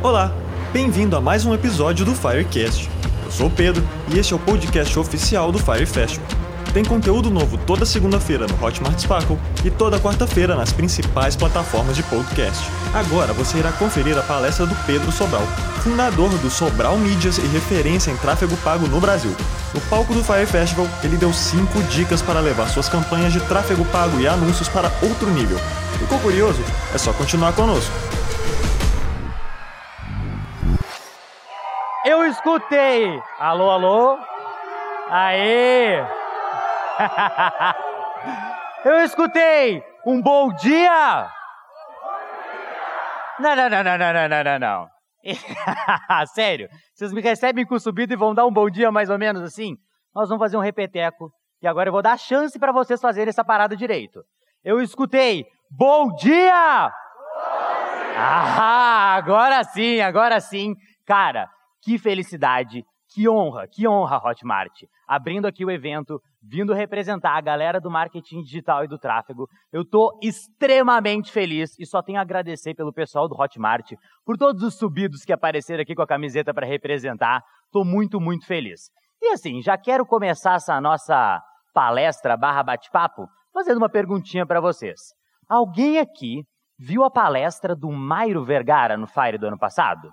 [0.00, 0.30] Olá,
[0.72, 2.88] bem-vindo a mais um episódio do Firecast.
[3.24, 6.24] Eu sou o Pedro e este é o podcast oficial do Fire Festival.
[6.72, 12.04] Tem conteúdo novo toda segunda-feira no Hotmart Sparkle e toda quarta-feira nas principais plataformas de
[12.04, 12.64] podcast.
[12.94, 15.42] Agora você irá conferir a palestra do Pedro Sobral,
[15.82, 19.34] fundador do Sobral Mídias e referência em tráfego pago no Brasil.
[19.74, 23.84] No palco do Fire Festival, ele deu 5 dicas para levar suas campanhas de tráfego
[23.86, 25.58] pago e anúncios para outro nível.
[25.98, 26.60] Ficou curioso?
[26.94, 28.07] É só continuar conosco.
[32.48, 33.22] Escutei.
[33.38, 34.18] Alô, alô?
[35.10, 35.98] Aê!
[38.84, 39.84] Eu escutei.
[40.06, 41.30] Um bom dia.
[43.38, 44.88] Não, não, não, não, não, não, não, não.
[46.28, 49.42] Sério, vocês me recebem com subido e vão dar um bom dia mais ou menos
[49.42, 49.76] assim?
[50.14, 53.44] Nós vamos fazer um repeteco e agora eu vou dar chance para vocês fazerem essa
[53.44, 54.22] parada direito.
[54.64, 55.44] Eu escutei.
[55.70, 56.90] Bom dia!
[58.16, 60.74] Ah, agora sim, agora sim.
[61.06, 61.50] Cara,
[61.82, 64.82] que felicidade, que honra, que honra, Hotmart.
[65.06, 69.48] Abrindo aqui o evento, vindo representar a galera do marketing digital e do tráfego.
[69.72, 73.92] Eu estou extremamente feliz e só tenho a agradecer pelo pessoal do Hotmart,
[74.24, 77.42] por todos os subidos que apareceram aqui com a camiseta para representar.
[77.64, 78.90] Estou muito, muito feliz.
[79.20, 85.00] E assim, já quero começar essa nossa palestra barra bate-papo fazendo uma perguntinha para vocês.
[85.48, 86.44] Alguém aqui
[86.78, 90.12] viu a palestra do Mairo Vergara no Fire do ano passado?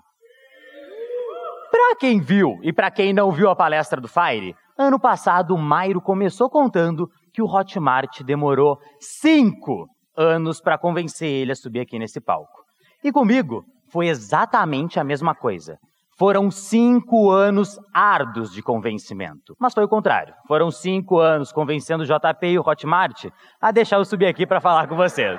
[1.70, 5.58] Para quem viu e para quem não viu a palestra do Fire, ano passado o
[5.58, 11.98] Mairo começou contando que o Hotmart demorou cinco anos para convencer ele a subir aqui
[11.98, 12.64] nesse palco.
[13.04, 15.78] E comigo foi exatamente a mesma coisa.
[16.18, 19.54] Foram cinco anos árduos de convencimento.
[19.60, 20.34] Mas foi o contrário.
[20.48, 23.26] Foram cinco anos convencendo o JP e o Hotmart
[23.60, 25.38] a deixar eu subir aqui para falar com vocês.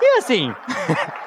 [0.00, 0.54] E assim.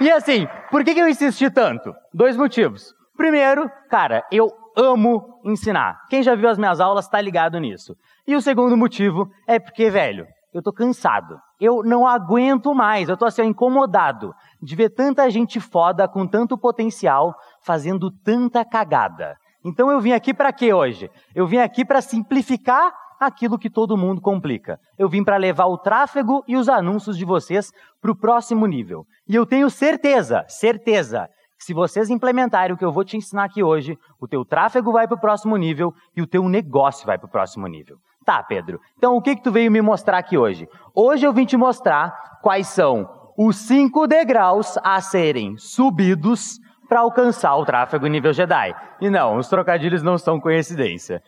[0.00, 1.94] e assim, por que, que eu insisti tanto?
[2.12, 2.94] Dois motivos.
[3.16, 6.06] Primeiro, cara, eu amo ensinar.
[6.08, 7.96] Quem já viu as minhas aulas está ligado nisso.
[8.26, 11.40] E o segundo motivo é porque, velho, eu tô cansado.
[11.60, 13.08] Eu não aguento mais.
[13.08, 19.36] Eu tô assim, incomodado de ver tanta gente foda com tanto potencial fazendo tanta cagada.
[19.64, 21.10] Então eu vim aqui para quê hoje?
[21.34, 24.78] Eu vim aqui para simplificar aquilo que todo mundo complica.
[24.98, 29.04] Eu vim para levar o tráfego e os anúncios de vocês para o próximo nível.
[29.28, 31.28] E eu tenho certeza, certeza,
[31.58, 34.92] que se vocês implementarem o que eu vou te ensinar aqui hoje, o teu tráfego
[34.92, 37.96] vai para o próximo nível e o teu negócio vai para o próximo nível.
[38.24, 38.78] Tá, Pedro.
[38.96, 40.68] Então o que que tu veio me mostrar aqui hoje?
[40.94, 46.58] Hoje eu vim te mostrar quais são os cinco degraus a serem subidos
[46.88, 48.74] para alcançar o tráfego nível Jedi.
[49.00, 51.22] E não, os trocadilhos não são coincidência.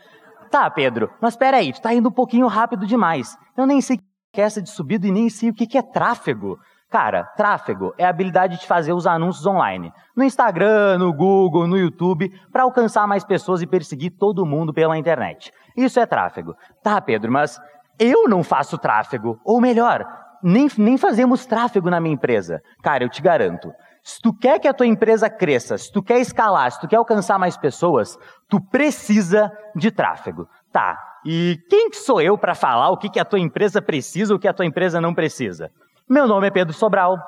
[0.51, 3.39] Tá, Pedro, mas peraí, tu tá indo um pouquinho rápido demais.
[3.57, 4.01] Eu nem sei o
[4.33, 6.59] que é essa de subido e nem sei o que é tráfego.
[6.91, 9.93] Cara, tráfego é a habilidade de fazer os anúncios online.
[10.17, 14.99] No Instagram, no Google, no YouTube, para alcançar mais pessoas e perseguir todo mundo pela
[14.99, 15.53] internet.
[15.77, 16.57] Isso é tráfego.
[16.83, 17.61] Tá, Pedro, mas
[17.97, 19.39] eu não faço tráfego.
[19.45, 20.05] Ou melhor,
[20.43, 22.61] nem, nem fazemos tráfego na minha empresa.
[22.83, 23.73] Cara, eu te garanto.
[24.03, 26.97] Se tu quer que a tua empresa cresça, se tu quer escalar, se tu quer
[26.97, 28.19] alcançar mais pessoas,
[28.49, 30.49] tu precisa de tráfego.
[30.73, 30.99] Tá.
[31.25, 34.39] E quem que sou eu para falar o que, que a tua empresa precisa ou
[34.39, 35.71] o que a tua empresa não precisa?
[36.09, 37.19] Meu nome é Pedro Sobral.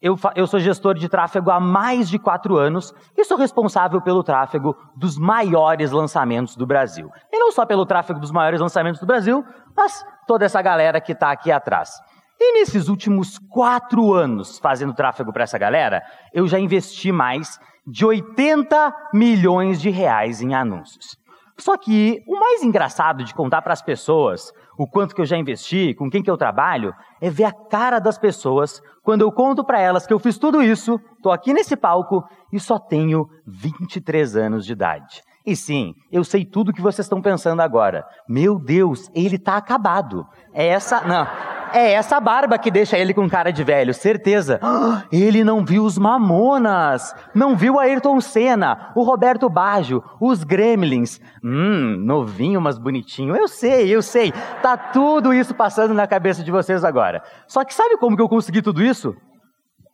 [0.00, 4.22] Eu, eu, sou gestor de tráfego há mais de quatro anos e sou responsável pelo
[4.22, 7.10] tráfego dos maiores lançamentos do Brasil.
[7.32, 9.44] E não só pelo tráfego dos maiores lançamentos do Brasil,
[9.76, 12.00] mas toda essa galera que está aqui atrás.
[12.40, 18.04] E nesses últimos quatro anos fazendo tráfego para essa galera, eu já investi mais de
[18.04, 21.16] 80 milhões de reais em anúncios.
[21.58, 25.36] Só que o mais engraçado de contar para as pessoas o quanto que eu já
[25.36, 29.64] investi, com quem que eu trabalho, é ver a cara das pessoas quando eu conto
[29.64, 32.22] para elas que eu fiz tudo isso, estou aqui nesse palco
[32.52, 35.22] e só tenho 23 anos de idade.
[35.44, 38.04] E sim, eu sei tudo que vocês estão pensando agora.
[38.28, 40.26] Meu Deus, ele está acabado.
[40.52, 41.26] É essa, não,
[41.72, 44.60] é essa barba que deixa ele com cara de velho, certeza.
[45.10, 51.20] Ele não viu os Mamonas, não viu Ayrton Senna, o Roberto Baggio, os Gremlins.
[51.42, 53.34] Hum, novinho, mas bonitinho.
[53.36, 54.32] Eu sei, eu sei.
[54.62, 57.22] Tá tudo isso passando na cabeça de vocês agora.
[57.46, 59.16] Só que sabe como que eu consegui tudo isso?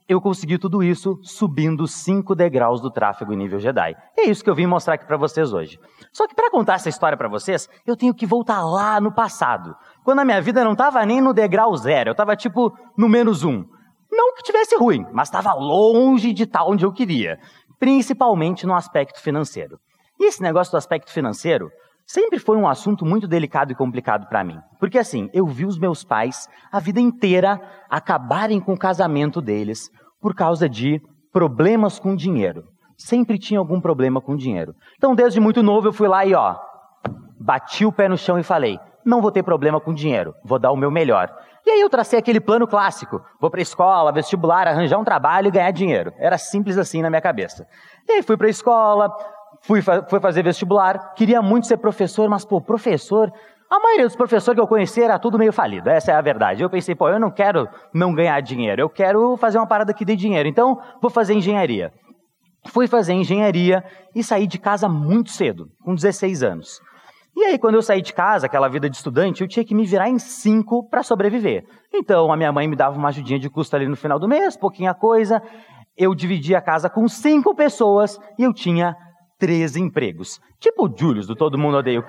[0.06, 3.96] Eu consegui tudo isso subindo cinco degraus do tráfego em nível Jedi.
[4.18, 5.80] É isso que eu vim mostrar aqui para vocês hoje.
[6.12, 9.74] Só que para contar essa história para vocês, eu tenho que voltar lá no passado,
[10.04, 13.42] quando a minha vida não estava nem no degrau zero, eu estava tipo no menos
[13.42, 13.64] um.
[14.12, 17.38] Não que tivesse ruim, mas estava longe de estar onde eu queria,
[17.80, 19.78] principalmente no aspecto financeiro.
[20.20, 21.70] E esse negócio do aspecto financeiro
[22.06, 24.58] sempre foi um assunto muito delicado e complicado para mim.
[24.78, 27.58] Porque assim, eu vi os meus pais a vida inteira
[27.88, 29.88] acabarem com o casamento deles
[30.20, 31.00] por causa de
[31.32, 32.62] problemas com dinheiro.
[32.96, 34.74] Sempre tinha algum problema com dinheiro.
[34.96, 36.56] Então, desde muito novo, eu fui lá e, ó,
[37.40, 40.72] bati o pé no chão e falei: não vou ter problema com dinheiro, vou dar
[40.72, 41.34] o meu melhor.
[41.66, 45.48] E aí eu tracei aquele plano clássico: vou para a escola, vestibular, arranjar um trabalho
[45.48, 46.12] e ganhar dinheiro.
[46.18, 47.66] Era simples assim na minha cabeça.
[48.08, 49.10] E aí fui para a escola,
[49.62, 53.32] fui, fui fazer vestibular, queria muito ser professor, mas, pô, professor,
[53.70, 56.62] a maioria dos professores que eu conheci era tudo meio falido, essa é a verdade.
[56.62, 60.04] Eu pensei, pô, eu não quero não ganhar dinheiro, eu quero fazer uma parada que
[60.04, 61.92] dê dinheiro, então vou fazer engenharia.
[62.66, 63.84] Fui fazer engenharia
[64.14, 66.80] e saí de casa muito cedo, com 16 anos.
[67.36, 69.84] E aí, quando eu saí de casa, aquela vida de estudante, eu tinha que me
[69.84, 71.64] virar em cinco para sobreviver.
[71.92, 74.56] Então, a minha mãe me dava uma ajudinha de custo ali no final do mês,
[74.56, 75.42] pouquinha coisa.
[75.96, 78.94] Eu dividia a casa com cinco pessoas e eu tinha
[79.38, 80.40] três empregos.
[80.60, 82.04] Tipo o Julius, do Todo Mundo Odeia o.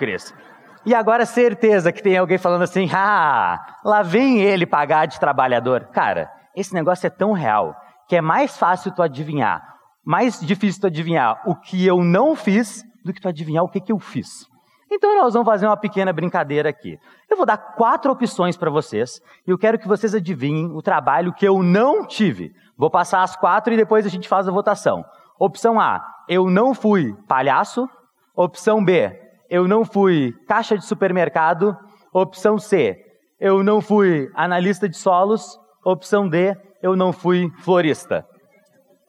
[0.84, 5.88] E agora, certeza que tem alguém falando assim, ah, lá vem ele pagar de trabalhador.
[5.92, 7.74] Cara, esse negócio é tão real
[8.08, 9.60] que é mais fácil tu adivinhar,
[10.04, 13.80] mais difícil tu adivinhar o que eu não fiz do que tu adivinhar o que,
[13.80, 14.46] que eu fiz.
[14.90, 16.98] Então nós vamos fazer uma pequena brincadeira aqui.
[17.28, 21.32] Eu vou dar quatro opções para vocês e eu quero que vocês adivinhem o trabalho
[21.32, 22.52] que eu não tive.
[22.76, 25.04] Vou passar as quatro e depois a gente faz a votação.
[25.38, 27.88] Opção A, eu não fui palhaço.
[28.34, 29.18] Opção B,
[29.50, 31.76] eu não fui caixa de supermercado.
[32.12, 32.96] Opção C,
[33.40, 35.58] eu não fui analista de solos.
[35.84, 38.26] Opção D, eu não fui florista.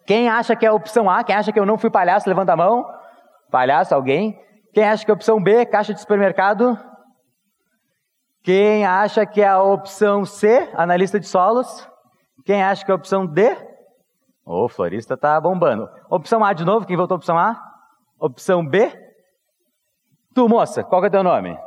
[0.05, 1.23] Quem acha que é a opção A?
[1.23, 2.29] Quem acha que eu não fui palhaço?
[2.29, 2.85] Levanta a mão.
[3.51, 4.39] Palhaço, alguém?
[4.73, 6.77] Quem acha que é a opção B, caixa de supermercado?
[8.43, 11.87] Quem acha que é a opção C, analista de solos?
[12.45, 13.51] Quem acha que é a opção D?
[14.45, 15.89] O oh, florista tá bombando.
[16.09, 17.61] Opção A de novo, quem votou opção A?
[18.19, 18.89] Opção B?
[20.33, 21.57] Tu, moça, qual é o teu nome?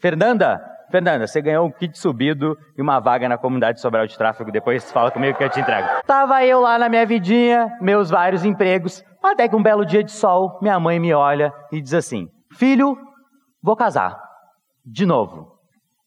[0.00, 0.60] Fernanda?
[0.90, 4.50] Fernanda, você ganhou um kit subido e uma vaga na comunidade Sobral de Tráfego.
[4.50, 5.88] Depois fala comigo que eu te entrego.
[6.06, 9.04] Tava eu lá na minha vidinha, meus vários empregos.
[9.22, 12.96] Até que um belo dia de sol, minha mãe me olha e diz assim: Filho,
[13.62, 14.18] vou casar.
[14.84, 15.52] De novo.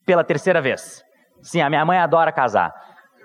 [0.06, 1.02] Pela terceira vez.
[1.42, 2.74] Sim, a minha mãe adora casar.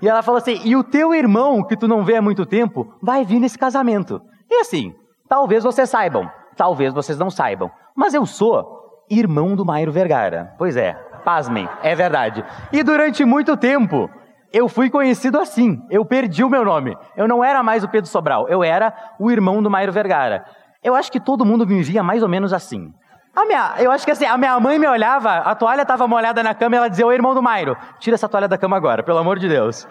[0.01, 2.95] E ela falou assim: E o teu irmão, que tu não vê há muito tempo,
[3.03, 4.21] vai vir nesse casamento.
[4.51, 4.95] E assim,
[5.29, 8.79] talvez vocês saibam, talvez vocês não saibam, mas eu sou
[9.11, 10.55] irmão do Mairo Vergara.
[10.59, 10.97] Pois é,
[11.29, 12.43] Pasmem, é verdade.
[12.73, 14.09] E durante muito tempo,
[14.51, 15.79] eu fui conhecido assim.
[15.91, 16.97] Eu perdi o meu nome.
[17.15, 18.49] Eu não era mais o Pedro Sobral.
[18.49, 20.47] Eu era o irmão do Mairo Vergara.
[20.83, 22.91] Eu acho que todo mundo me via mais ou menos assim.
[23.37, 26.43] A minha, eu acho que assim, a minha mãe me olhava, a toalha estava molhada
[26.43, 29.03] na cama e ela dizia: Ô irmão do Mairo, tira essa toalha da cama agora,
[29.03, 29.87] pelo amor de Deus.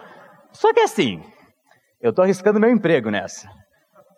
[0.51, 1.22] Só que assim,
[2.01, 3.48] eu estou arriscando meu emprego nessa.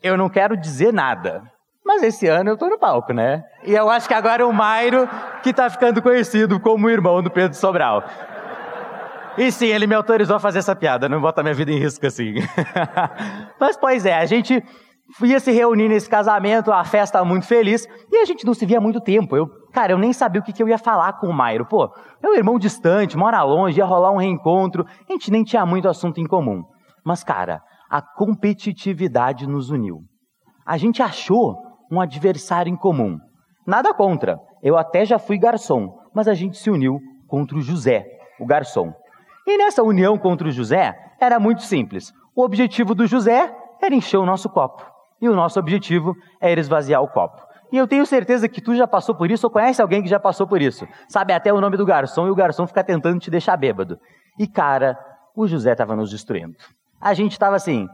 [0.02, 1.44] Eu não quero dizer nada.
[1.90, 3.44] Mas esse ano eu tô no palco, né?
[3.66, 5.10] E eu acho que agora é o Mairo
[5.42, 8.04] que tá ficando conhecido como o irmão do Pedro Sobral.
[9.36, 12.06] E sim, ele me autorizou a fazer essa piada, não botar minha vida em risco
[12.06, 12.36] assim.
[13.60, 14.64] Mas pois é, a gente
[15.24, 18.78] ia se reunir nesse casamento, a festa muito feliz, e a gente não se via
[18.78, 19.36] há muito tempo.
[19.36, 21.66] Eu, cara, eu nem sabia o que, que eu ia falar com o Mairo.
[21.66, 21.92] Pô,
[22.22, 25.90] é um irmão distante, mora longe, ia rolar um reencontro, a gente nem tinha muito
[25.90, 26.62] assunto em comum.
[27.04, 30.02] Mas, cara, a competitividade nos uniu.
[30.64, 33.18] A gente achou um adversário em comum.
[33.66, 38.06] Nada contra, eu até já fui garçom, mas a gente se uniu contra o José,
[38.40, 38.94] o garçom.
[39.46, 42.14] E nessa união contra o José era muito simples.
[42.36, 44.86] O objetivo do José era encher o nosso copo.
[45.22, 47.42] E o nosso objetivo era esvaziar o copo.
[47.72, 50.20] E eu tenho certeza que tu já passou por isso ou conhece alguém que já
[50.20, 50.88] passou por isso.
[51.08, 54.00] Sabe até o nome do garçom e o garçom fica tentando te deixar bêbado.
[54.40, 54.98] E cara,
[55.36, 56.56] o José estava nos destruindo.
[57.00, 57.88] A gente estava assim,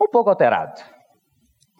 [0.00, 0.80] um pouco alterado.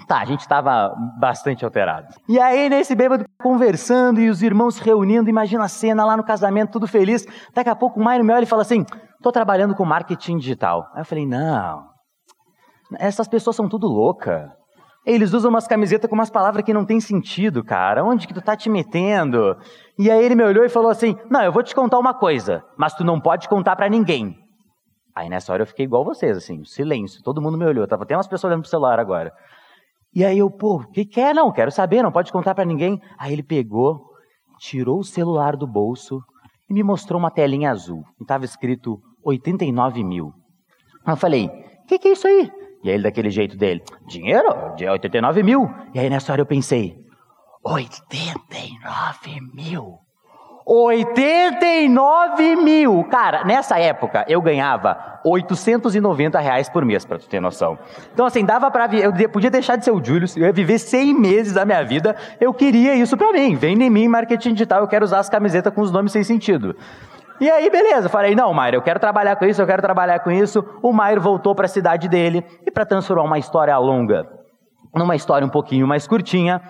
[0.06, 2.14] Tá, a gente estava bastante alterado.
[2.28, 6.24] E aí, nesse bêbado conversando e os irmãos se reunindo, imagina a cena lá no
[6.24, 7.26] casamento, tudo feliz.
[7.54, 8.84] Daqui a pouco o Maio me olha e fala assim:
[9.22, 10.88] tô trabalhando com marketing digital.
[10.94, 11.84] Aí eu falei: não,
[12.98, 14.52] essas pessoas são tudo louca.
[15.04, 18.04] Eles usam umas camisetas com umas palavras que não tem sentido, cara.
[18.04, 19.56] Onde que tu tá te metendo?
[19.98, 22.64] E aí ele me olhou e falou assim: Não, eu vou te contar uma coisa,
[22.76, 24.38] mas tu não pode contar para ninguém.
[25.14, 27.22] Aí nessa hora eu fiquei igual vocês, assim, silêncio.
[27.22, 27.86] Todo mundo me olhou.
[27.86, 29.32] Tava até umas pessoas olhando pro celular agora.
[30.14, 31.34] E aí eu, pô, o que quer?
[31.34, 33.00] Não, quero saber, não pode contar para ninguém.
[33.18, 34.10] Aí ele pegou,
[34.58, 36.20] tirou o celular do bolso
[36.68, 38.04] e me mostrou uma telinha azul.
[38.20, 40.32] E estava escrito 89 mil.
[41.04, 42.50] Aí eu falei, o que, que é isso aí?
[42.84, 44.74] E aí ele daquele jeito dele, dinheiro?
[44.76, 45.70] De 89 mil.
[45.94, 46.96] E aí nessa hora eu pensei,
[47.64, 49.98] 89 mil?
[50.66, 53.04] 89 mil!
[53.04, 57.78] Cara, nessa época eu ganhava 890 reais por mês, pra tu ter noção.
[58.12, 58.88] Então, assim, dava pra.
[58.94, 62.16] Eu podia deixar de ser o Julius, eu ia viver 100 meses da minha vida,
[62.40, 63.54] eu queria isso pra mim.
[63.54, 66.76] Vem em mim, marketing digital, eu quero usar as camisetas com os nomes sem sentido.
[67.40, 70.30] E aí, beleza, falei, não, Mairo, eu quero trabalhar com isso, eu quero trabalhar com
[70.30, 70.64] isso.
[70.80, 74.42] O Mairo voltou para a cidade dele e para transformar uma história longa
[74.94, 76.60] numa história um pouquinho mais curtinha,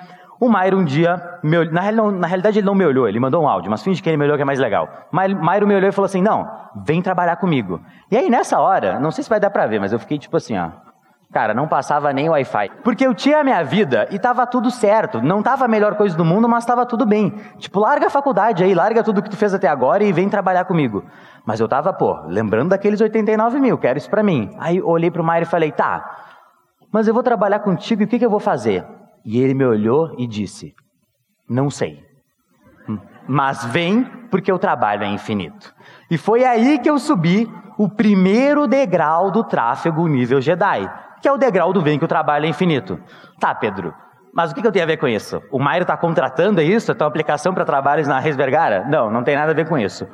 [0.43, 3.49] o Mairo um dia, me na, na, realidade ele não me olhou, ele mandou um
[3.49, 4.89] áudio, mas finge que ele me olhou que é mais legal.
[5.13, 6.51] Mairo me olhou e falou assim, não,
[6.85, 7.81] vem trabalhar comigo.
[8.11, 10.37] E aí nessa hora, não sei se vai dar pra ver, mas eu fiquei tipo
[10.37, 10.71] assim, ó,
[11.33, 12.71] Cara, não passava nem Wi-Fi.
[12.85, 15.23] Porque eu tinha a minha vida e tava tudo certo.
[15.23, 17.31] Não tava a melhor coisa do mundo, mas tava tudo bem.
[17.57, 20.67] Tipo, larga a faculdade aí, larga tudo que tu fez até agora e vem trabalhar
[20.67, 21.03] comigo.
[21.47, 24.55] Mas eu tava, pô, lembrando daqueles 89 mil, quero isso pra mim.
[24.59, 26.05] Aí olhei pro Mário e falei, tá,
[26.93, 28.85] mas eu vou trabalhar contigo e o que, que eu vou fazer?
[29.25, 30.75] E ele me olhou e disse,
[31.49, 32.05] não sei.
[32.88, 32.99] Hum,
[33.29, 35.75] mas vem porque o trabalho é infinito.
[36.11, 40.91] E foi aí que eu subi o primeiro degrau do tráfego nível Jedi
[41.23, 42.99] que é o degrau do vem que o trabalho é infinito.
[43.38, 43.95] Tá, Pedro,
[44.35, 45.41] mas o que, eu tenho a ver com isso?
[45.52, 46.91] O Mairo está contratando é isso?
[46.91, 48.85] Então, aplicação para trabalhos na Resvergara?
[48.88, 50.07] Não, não tem nada a ver com isso.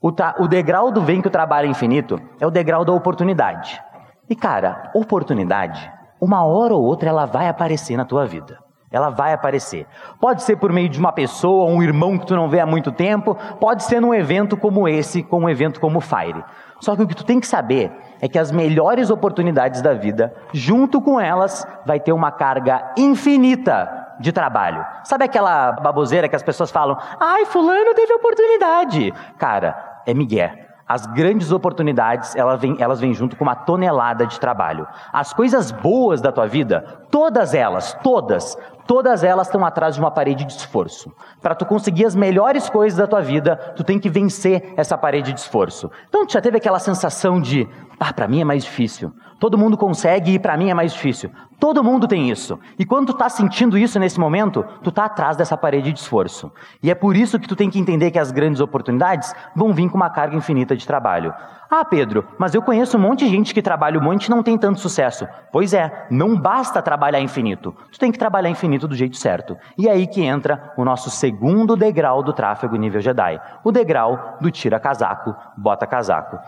[0.00, 3.82] O, o degrau do vem que o trabalho é infinito é o degrau da oportunidade.
[4.30, 5.92] E, cara, oportunidade,
[6.24, 8.58] uma hora ou outra ela vai aparecer na tua vida.
[8.90, 9.86] Ela vai aparecer.
[10.20, 12.92] Pode ser por meio de uma pessoa, um irmão que tu não vê há muito
[12.92, 16.44] tempo, pode ser num evento como esse, como um evento como o Fire.
[16.80, 17.90] Só que o que tu tem que saber
[18.20, 24.16] é que as melhores oportunidades da vida, junto com elas, vai ter uma carga infinita
[24.20, 24.84] de trabalho.
[25.02, 29.12] Sabe aquela baboseira que as pessoas falam: "Ai, fulano teve oportunidade".
[29.38, 30.63] Cara, é migué.
[30.86, 34.86] As grandes oportunidades, elas vêm, elas vêm junto com uma tonelada de trabalho.
[35.12, 40.10] As coisas boas da tua vida, todas elas, todas, todas elas estão atrás de uma
[40.10, 41.10] parede de esforço.
[41.40, 45.32] Para tu conseguir as melhores coisas da tua vida, tu tem que vencer essa parede
[45.32, 45.90] de esforço.
[46.08, 47.66] Então, tu já teve aquela sensação de,
[47.98, 49.12] ah, para mim é mais difícil.
[49.44, 51.30] Todo mundo consegue e para mim é mais difícil.
[51.60, 52.58] Todo mundo tem isso.
[52.78, 56.50] E quando tu está sentindo isso nesse momento, tu está atrás dessa parede de esforço.
[56.82, 59.90] E é por isso que tu tem que entender que as grandes oportunidades vão vir
[59.90, 61.34] com uma carga infinita de trabalho.
[61.70, 64.42] Ah, Pedro, mas eu conheço um monte de gente que trabalha um monte e não
[64.42, 65.28] tem tanto sucesso.
[65.52, 67.74] Pois é, não basta trabalhar infinito.
[67.92, 69.58] Tu tem que trabalhar infinito do jeito certo.
[69.76, 73.38] E é aí que entra o nosso segundo degrau do tráfego nível Jedi.
[73.62, 76.38] O degrau do tira casaco, bota casaco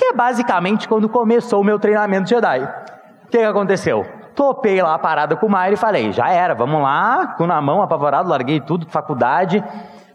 [0.00, 2.62] que é basicamente quando começou o meu treinamento Jedi.
[2.62, 4.06] O que, que aconteceu?
[4.34, 7.60] Topei lá a parada com o Maio e falei, já era, vamos lá, com na
[7.60, 9.62] mão, apavorado, larguei tudo, faculdade,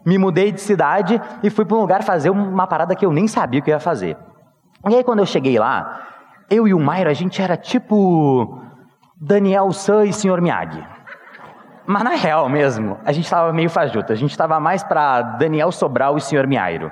[0.03, 3.27] me mudei de cidade e fui para um lugar fazer uma parada que eu nem
[3.27, 4.17] sabia o que ia fazer.
[4.89, 6.01] E aí quando eu cheguei lá,
[6.49, 8.59] eu e o Mairo, a gente era tipo
[9.15, 10.41] Daniel San e Sr.
[10.41, 10.83] Miyagi.
[11.85, 15.71] Mas na real mesmo, a gente estava meio fajuto, a gente estava mais para Daniel
[15.71, 16.47] Sobral e Sr.
[16.47, 16.91] Miairo.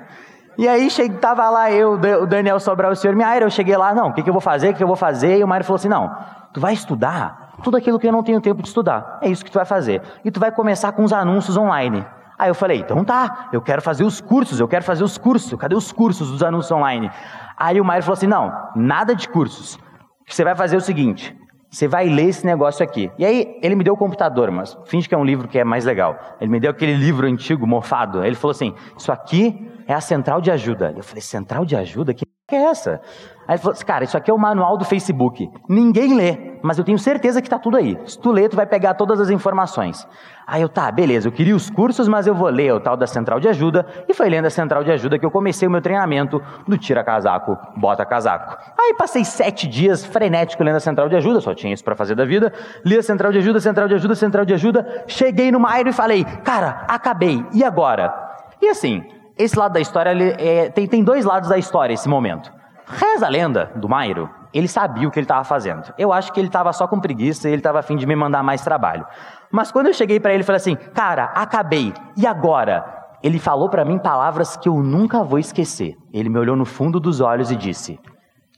[0.57, 3.93] E aí cheguei, tava lá eu, o Daniel Sobral o senhor Miaira, eu cheguei lá,
[3.93, 5.39] não, o que, que eu vou fazer, o que, que eu vou fazer?
[5.39, 6.15] E o Mário falou assim, não,
[6.53, 9.19] tu vai estudar tudo aquilo que eu não tenho tempo de estudar.
[9.21, 10.01] É isso que tu vai fazer.
[10.23, 12.05] E tu vai começar com os anúncios online.
[12.37, 15.53] Aí eu falei, então tá, eu quero fazer os cursos, eu quero fazer os cursos.
[15.57, 17.09] Cadê os cursos dos anúncios online?
[17.57, 19.79] Aí o Mário falou assim, não, nada de cursos.
[20.27, 21.35] Você vai fazer o seguinte,
[21.69, 23.11] você vai ler esse negócio aqui.
[23.17, 25.63] E aí ele me deu o computador, mas finge que é um livro que é
[25.63, 26.17] mais legal.
[26.39, 28.23] Ele me deu aquele livro antigo, mofado.
[28.23, 30.93] Ele falou assim, isso aqui é a central de ajuda.
[30.95, 32.13] Eu falei, central de ajuda?
[32.13, 33.01] Que é essa?
[33.47, 35.49] Aí ele falou assim, cara, isso aqui é o manual do Facebook.
[35.67, 37.97] Ninguém lê, mas eu tenho certeza que está tudo aí.
[38.05, 40.07] Se tu ler, tu vai pegar todas as informações.
[40.45, 43.07] Aí eu, tá, beleza, eu queria os cursos, mas eu vou ler o tal da
[43.07, 43.85] central de ajuda.
[44.07, 47.03] E foi lendo a central de ajuda que eu comecei o meu treinamento do tira
[47.03, 48.57] casaco, bota casaco.
[48.77, 52.15] Aí passei sete dias frenético lendo a central de ajuda, só tinha isso para fazer
[52.15, 52.53] da vida.
[52.85, 55.03] Li a central de ajuda, central de ajuda, central de ajuda.
[55.07, 58.13] Cheguei no Mairo e falei, cara, acabei, e agora?
[58.61, 59.03] E assim,
[59.37, 62.51] esse lado da história, é, tem, tem dois lados da história, esse momento.
[62.85, 65.93] Reza a lenda do Mairo, ele sabia o que ele estava fazendo.
[65.97, 68.43] Eu acho que ele estava só com preguiça e ele estava afim de me mandar
[68.43, 69.05] mais trabalho.
[69.51, 73.03] Mas quando eu cheguei para ele e falei assim, cara, acabei, e agora?
[73.23, 75.95] Ele falou para mim palavras que eu nunca vou esquecer.
[76.11, 77.97] Ele me olhou no fundo dos olhos e disse: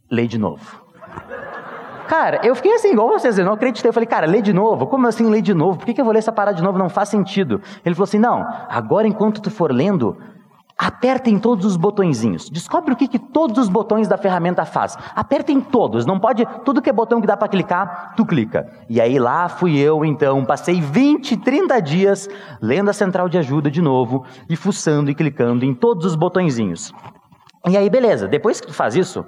[0.10, 0.84] lê de novo.
[2.08, 3.89] Cara, eu fiquei assim, igual vocês, eu não acreditei.
[3.89, 4.88] Eu falei, cara, lê de novo.
[4.88, 5.77] Como assim lê de novo?
[5.77, 6.79] Por que, que eu vou ler essa parada de novo?
[6.79, 7.62] Não faz sentido.
[7.86, 10.17] Ele falou assim: não, agora enquanto tu for lendo,
[10.77, 12.50] Apertem todos os botõezinhos.
[12.50, 14.98] Descobre o que, que todos os botões da ferramenta faz.
[15.15, 16.05] Apertem todos.
[16.05, 16.46] Não pode.
[16.65, 18.70] Tudo que é botão que dá para clicar, tu clica.
[18.89, 20.44] E aí lá fui eu, então.
[20.44, 22.29] Passei 20, 30 dias
[22.62, 26.94] lendo a central de ajuda de novo e fuçando e clicando em todos os botõezinhos.
[27.67, 28.27] E aí, beleza.
[28.27, 29.25] Depois que tu faz isso,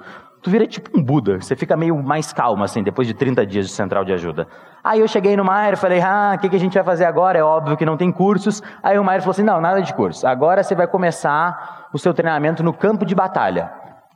[0.48, 1.42] tu vira tipo um Buda.
[1.42, 4.48] Você fica meio mais calmo, assim, depois de 30 dias de central de ajuda.
[4.82, 7.04] Aí eu cheguei no Maier e falei, ah, o que, que a gente vai fazer
[7.04, 7.38] agora?
[7.38, 8.64] É óbvio que não tem cursos.
[8.82, 10.26] Aí o Maier falou assim, não, nada de curso.
[10.26, 13.70] Agora você vai começar o seu treinamento no campo de batalha.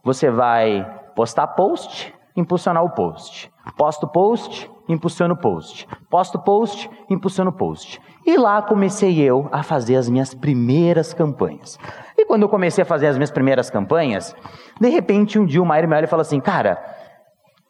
[0.05, 3.51] Você vai postar post, impulsionar o post.
[3.75, 5.85] Posto post, impulsiono post.
[6.09, 8.01] Posto post, impulsiono o post.
[8.25, 11.77] E lá comecei eu a fazer as minhas primeiras campanhas.
[12.22, 14.36] E quando eu comecei a fazer as minhas primeiras campanhas,
[14.80, 16.80] de repente um dia o Mairo me fala assim, cara,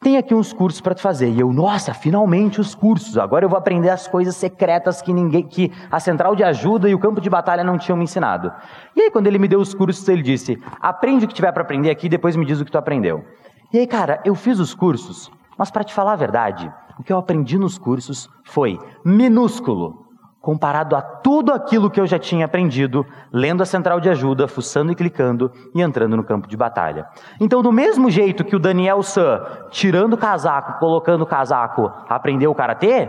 [0.01, 1.29] tem aqui uns cursos para tu fazer.
[1.29, 3.17] E eu, nossa, finalmente os cursos.
[3.17, 6.93] Agora eu vou aprender as coisas secretas que ninguém, que a central de ajuda e
[6.93, 8.51] o campo de batalha não tinham me ensinado.
[8.93, 11.63] E aí quando ele me deu os cursos, ele disse: "Aprende o que tiver para
[11.63, 13.23] aprender aqui, depois me diz o que tu aprendeu".
[13.71, 17.13] E aí, cara, eu fiz os cursos, mas para te falar a verdade, o que
[17.13, 20.10] eu aprendi nos cursos foi minúsculo
[20.41, 24.91] comparado a tudo aquilo que eu já tinha aprendido lendo a central de ajuda, fuçando
[24.91, 27.05] e clicando e entrando no campo de batalha.
[27.39, 32.49] Então, do mesmo jeito que o Daniel San, tirando o casaco, colocando o casaco, aprendeu
[32.49, 33.07] o karatê,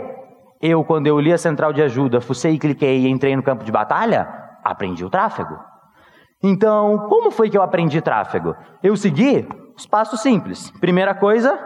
[0.60, 3.64] eu, quando eu li a central de ajuda, fucei e cliquei e entrei no campo
[3.64, 4.28] de batalha,
[4.62, 5.58] aprendi o tráfego.
[6.42, 8.54] Então, como foi que eu aprendi tráfego?
[8.82, 10.70] Eu segui os passos simples.
[10.80, 11.58] Primeira coisa,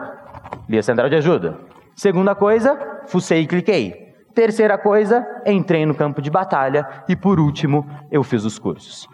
[0.69, 1.59] li a central de ajuda.
[1.93, 4.06] Segunda coisa, fucei e cliquei.
[4.37, 9.09] Terceira coisa, entrei no campo de batalha e por último, eu fiz os cursos.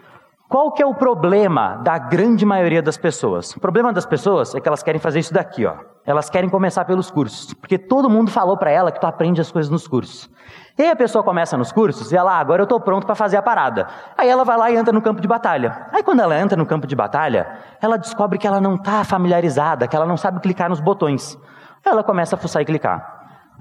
[0.50, 3.56] Qual que é o problema da grande maioria das pessoas?
[3.56, 5.76] O problema das pessoas é que elas querem fazer isso daqui, ó.
[6.04, 9.50] Elas querem começar pelos cursos, porque todo mundo falou para ela que tu aprende as
[9.50, 10.28] coisas nos cursos.
[10.76, 13.14] E aí a pessoa começa nos cursos e ela, ah, agora eu estou pronto para
[13.14, 13.86] fazer a parada.
[14.18, 15.88] Aí ela vai lá e entra no campo de batalha.
[15.90, 17.50] Aí quando ela entra no campo de batalha,
[17.80, 21.38] ela descobre que ela não está familiarizada, que ela não sabe clicar nos botões.
[21.82, 23.13] Ela começa a fuçar e clicar.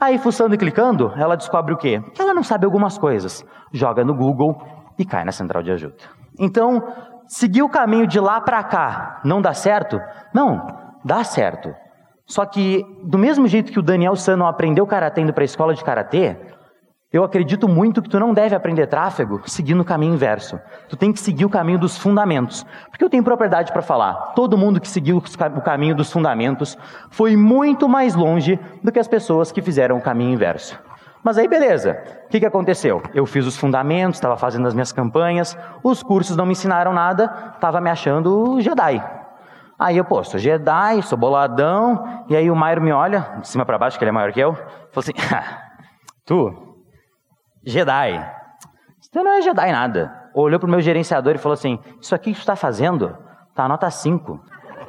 [0.03, 2.03] Aí, fuçando e clicando, ela descobre o quê?
[2.13, 3.41] Que ela não sabe algumas coisas.
[3.71, 4.61] Joga no Google
[4.99, 5.95] e cai na central de ajuda.
[6.37, 6.93] Então,
[7.25, 10.01] seguir o caminho de lá para cá não dá certo?
[10.33, 10.67] Não,
[11.05, 11.73] dá certo.
[12.25, 15.73] Só que, do mesmo jeito que o Daniel Sano aprendeu karatê indo para a escola
[15.73, 16.37] de karatê,
[17.13, 20.59] eu acredito muito que tu não deve aprender tráfego seguindo o caminho inverso.
[20.89, 22.65] Tu tem que seguir o caminho dos fundamentos.
[22.89, 24.33] Porque eu tenho propriedade para falar.
[24.33, 26.75] Todo mundo que seguiu o caminho dos fundamentos
[27.11, 30.75] foi muito mais longe do que as pessoas que fizeram o caminho inverso.
[31.23, 32.01] Mas aí, beleza.
[32.25, 33.03] O que, que aconteceu?
[33.13, 37.53] Eu fiz os fundamentos, estava fazendo as minhas campanhas, os cursos não me ensinaram nada,
[37.53, 39.01] estava me achando Jedi.
[39.77, 43.65] Aí eu, pô, sou Jedi, sou boladão, e aí o Mairo me olha, de cima
[43.65, 45.13] para baixo, que ele é maior que eu, falou assim:
[46.25, 46.62] Tu,
[47.65, 48.31] Jedi.
[48.99, 50.29] Você não é Jedi nada.
[50.33, 53.15] Olhou para o meu gerenciador e falou assim: Isso aqui que você está fazendo
[53.53, 54.39] tá nota 5.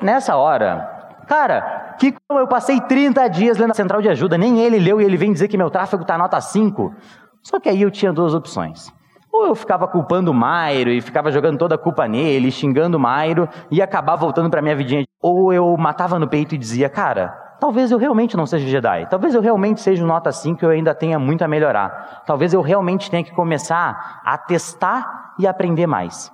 [0.01, 4.79] Nessa hora, cara, que eu passei 30 dias lendo a central de ajuda, nem ele
[4.79, 6.95] leu e ele vem dizer que meu tráfego tá nota 5.
[7.43, 8.93] Só que aí eu tinha duas opções.
[9.33, 13.01] Ou eu ficava culpando o Mairo e ficava jogando toda a culpa nele, xingando o
[13.01, 15.05] Mairo e acabar voltando para minha vidinha.
[15.21, 19.07] Ou eu matava no peito e dizia, cara, Talvez eu realmente não seja Jedi.
[19.07, 22.23] Talvez eu realmente seja um nota 5 e eu ainda tenha muito a melhorar.
[22.27, 26.33] Talvez eu realmente tenha que começar a testar e aprender mais.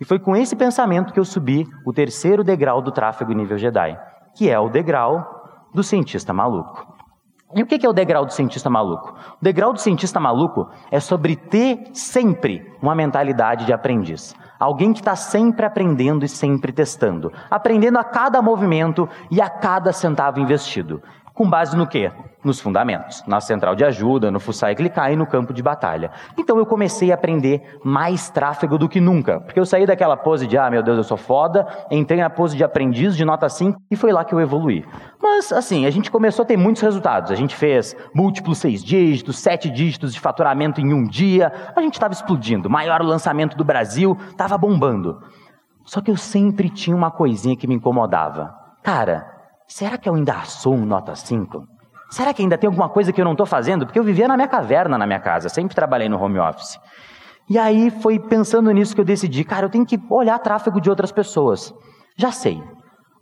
[0.00, 3.98] E foi com esse pensamento que eu subi o terceiro degrau do tráfego nível Jedi,
[4.34, 5.24] que é o degrau
[5.72, 6.94] do cientista maluco.
[7.54, 9.14] E o que é o degrau do cientista maluco?
[9.40, 14.34] O degrau do cientista maluco é sobre ter sempre uma mentalidade de aprendiz.
[14.58, 17.32] Alguém que está sempre aprendendo e sempre testando.
[17.50, 21.02] Aprendendo a cada movimento e a cada centavo investido.
[21.36, 22.10] Com base no quê?
[22.42, 23.22] Nos fundamentos.
[23.26, 26.10] Na central de ajuda, no fuçar e clicar e no campo de batalha.
[26.38, 29.38] Então eu comecei a aprender mais tráfego do que nunca.
[29.40, 32.56] Porque eu saí daquela pose de, ah, meu Deus, eu sou foda, entrei na pose
[32.56, 34.82] de aprendiz de nota 5 e foi lá que eu evoluí.
[35.22, 37.30] Mas, assim, a gente começou a ter muitos resultados.
[37.30, 41.52] A gente fez múltiplos seis dígitos, sete dígitos de faturamento em um dia.
[41.76, 42.70] A gente estava explodindo.
[42.70, 45.20] Maior lançamento do Brasil, estava bombando.
[45.84, 48.54] Só que eu sempre tinha uma coisinha que me incomodava.
[48.82, 49.35] Cara,
[49.66, 51.66] será que eu ainda um nota 5?
[52.10, 53.84] Será que ainda tem alguma coisa que eu não estou fazendo?
[53.84, 56.78] Porque eu vivia na minha caverna, na minha casa, sempre trabalhei no home office.
[57.48, 60.90] E aí foi pensando nisso que eu decidi, cara, eu tenho que olhar tráfego de
[60.90, 61.74] outras pessoas.
[62.16, 62.62] Já sei.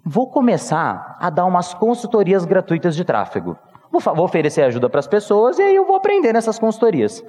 [0.04, 3.56] Vou começar a dar umas consultorias gratuitas de tráfego.
[3.90, 7.22] Vou, vou oferecer ajuda para as pessoas e aí eu vou aprender nessas consultorias.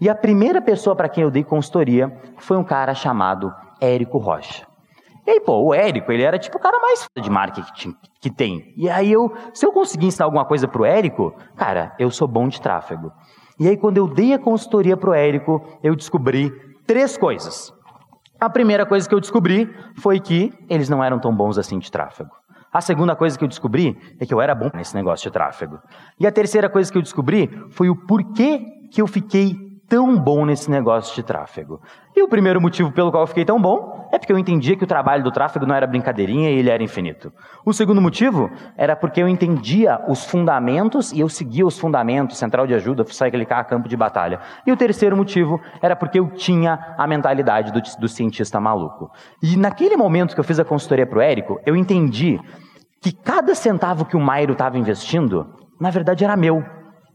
[0.00, 4.71] E a primeira pessoa para quem eu dei consultoria foi um cara chamado Érico Rocha.
[5.26, 8.74] E aí, pô, o Érico, ele era tipo o cara mais de marketing que tem.
[8.76, 12.48] E aí eu, se eu conseguir ensinar alguma coisa pro Érico, cara, eu sou bom
[12.48, 13.12] de tráfego.
[13.58, 16.50] E aí quando eu dei a consultoria pro Érico, eu descobri
[16.86, 17.72] três coisas.
[18.40, 21.90] A primeira coisa que eu descobri foi que eles não eram tão bons assim de
[21.92, 22.30] tráfego.
[22.72, 25.78] A segunda coisa que eu descobri é que eu era bom nesse negócio de tráfego.
[26.18, 29.54] E a terceira coisa que eu descobri foi o porquê que eu fiquei
[29.92, 31.78] tão bom nesse negócio de tráfego.
[32.16, 34.84] E o primeiro motivo pelo qual eu fiquei tão bom é porque eu entendia que
[34.84, 37.30] o trabalho do tráfego não era brincadeirinha e ele era infinito.
[37.62, 42.66] O segundo motivo era porque eu entendia os fundamentos e eu seguia os fundamentos, central
[42.66, 44.40] de ajuda, sai clicar, campo de batalha.
[44.66, 49.10] E o terceiro motivo era porque eu tinha a mentalidade do, do cientista maluco.
[49.42, 52.40] E naquele momento que eu fiz a consultoria para o Érico, eu entendi
[52.98, 56.64] que cada centavo que o Mairo estava investindo, na verdade era meu.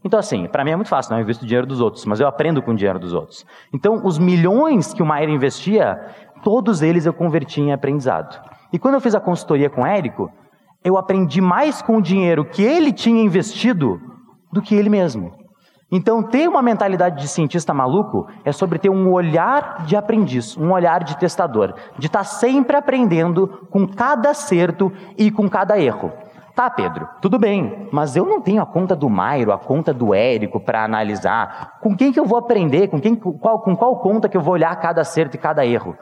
[0.04, 2.20] Então, assim, para mim é muito fácil, não eu invisto o dinheiro dos outros, mas
[2.20, 3.44] eu aprendo com o dinheiro dos outros.
[3.72, 6.00] Então, os milhões que o Maier investia,
[6.42, 8.40] todos eles eu converti em aprendizado.
[8.72, 10.30] E quando eu fiz a consultoria com o Érico,
[10.84, 14.00] eu aprendi mais com o dinheiro que ele tinha investido
[14.52, 15.32] do que ele mesmo.
[15.90, 20.72] Então, ter uma mentalidade de cientista maluco é sobre ter um olhar de aprendiz, um
[20.72, 26.12] olhar de testador, de estar tá sempre aprendendo com cada acerto e com cada erro.
[26.58, 30.12] Tá, Pedro, tudo bem, mas eu não tenho a conta do Mairo, a conta do
[30.12, 31.78] Érico para analisar.
[31.80, 32.88] Com quem que eu vou aprender?
[32.88, 35.96] Com, quem, qual, com qual conta que eu vou olhar cada acerto e cada erro?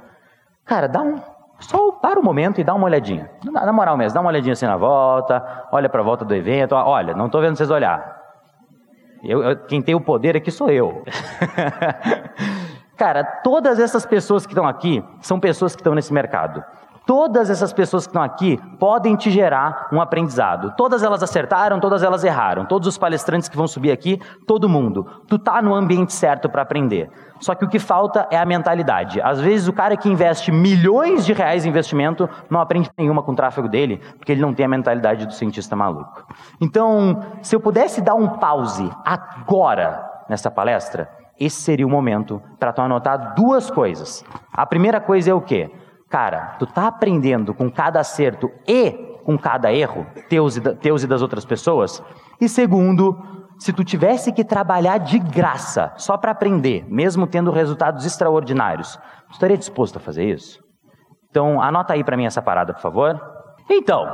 [0.65, 1.21] Cara, dá um,
[1.59, 3.31] só para o momento e dá uma olhadinha.
[3.45, 6.75] Na, moral mesmo, dá uma olhadinha assim na volta, olha para a volta do evento.
[6.75, 8.19] Olha, não estou vendo vocês olhar.
[9.23, 11.05] Eu, eu, quem tem o poder aqui sou eu.
[12.97, 16.65] Cara, todas essas pessoas que estão aqui são pessoas que estão nesse mercado.
[17.07, 20.75] Todas essas pessoas que estão aqui podem te gerar um aprendizado.
[20.77, 22.67] Todas elas acertaram, todas elas erraram.
[22.67, 25.07] Todos os palestrantes que vão subir aqui, todo mundo.
[25.29, 27.09] Tu tá no ambiente certo para aprender.
[27.39, 29.21] Só que o que falta é a mentalidade.
[29.21, 33.31] Às vezes o cara que investe milhões de reais em investimento não aprende nenhuma com
[33.31, 36.27] o tráfego dele, porque ele não tem a mentalidade do cientista maluco.
[36.61, 42.73] Então, se eu pudesse dar um pause agora nessa palestra, esse seria o momento para
[42.73, 44.25] tu anotar duas coisas.
[44.53, 45.71] A primeira coisa é o quê?
[46.09, 48.93] Cara, tu tá aprendendo com cada acerto e
[49.25, 52.03] com cada erro, teus e, teus e das outras pessoas?
[52.41, 53.17] E segundo,
[53.59, 58.97] se tu tivesse que trabalhar de graça, só para aprender, mesmo tendo resultados extraordinários,
[59.29, 60.61] tu estaria disposto a fazer isso?
[61.29, 63.21] Então, anota aí para mim essa parada, por favor.
[63.69, 64.07] Então,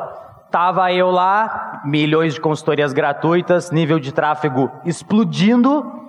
[0.50, 6.02] tava eu lá, milhões de consultorias gratuitas, nível de tráfego explodindo,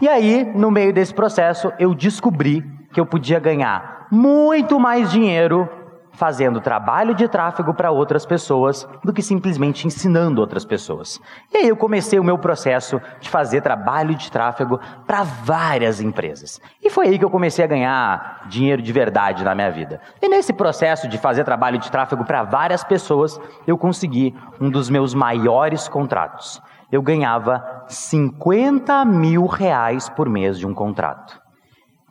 [0.00, 2.64] e aí, no meio desse processo, eu descobri
[2.94, 5.68] que eu podia ganhar muito mais dinheiro
[6.12, 11.20] fazendo trabalho de tráfego para outras pessoas do que simplesmente ensinando outras pessoas.
[11.52, 14.78] E aí eu comecei o meu processo de fazer trabalho de tráfego
[15.08, 16.60] para várias empresas.
[16.80, 20.00] E foi aí que eu comecei a ganhar dinheiro de verdade na minha vida.
[20.22, 24.88] E nesse processo de fazer trabalho de tráfego para várias pessoas, eu consegui um dos
[24.88, 26.62] meus maiores contratos.
[26.92, 31.43] Eu ganhava 50 mil reais por mês de um contrato.